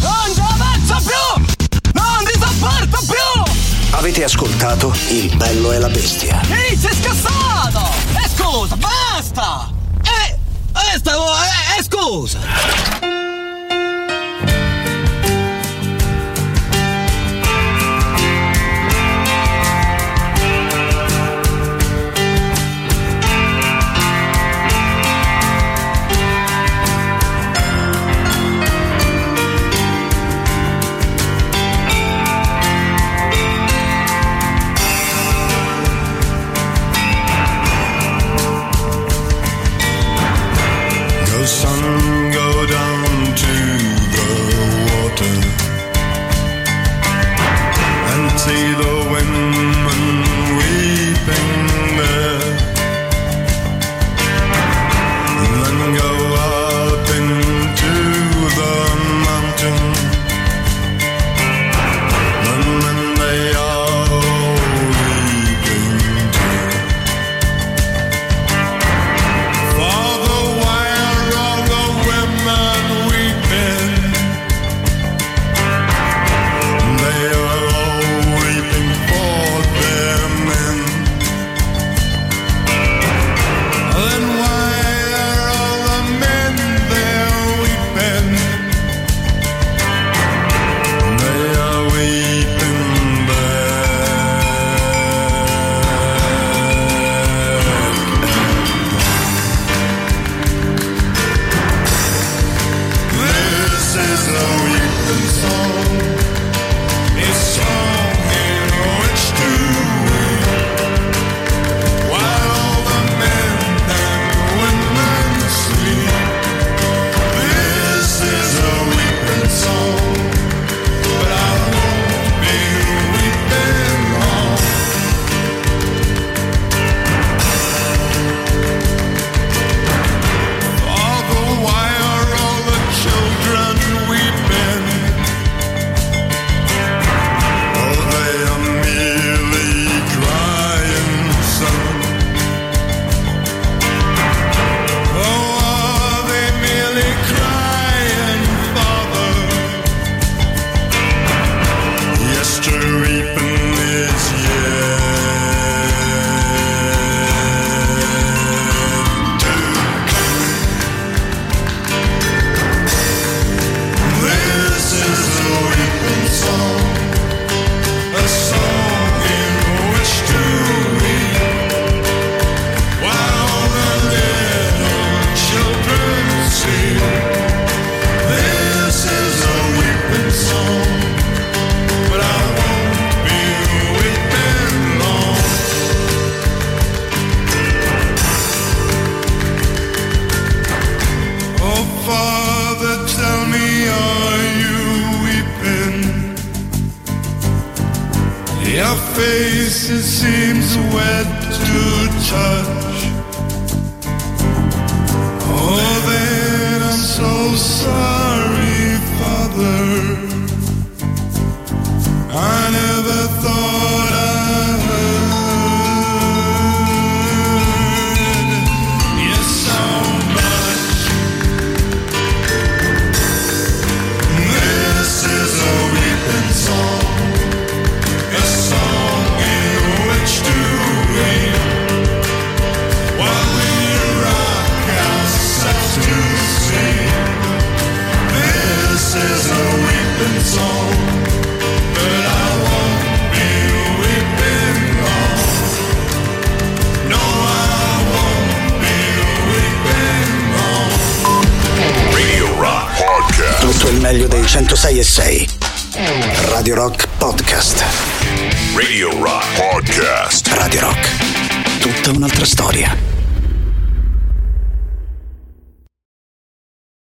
[0.00, 1.44] Non ce la faccio più!
[1.92, 3.52] Non ti sopporto più!
[3.94, 6.40] Avete ascoltato Il bello e la bestia.
[6.48, 7.90] Ehi, sei scassato!
[8.14, 9.70] E scusa, basta!
[10.02, 10.38] Eh,
[10.94, 13.30] eh, stavo, eh, eh, scusa!
[48.44, 49.01] See the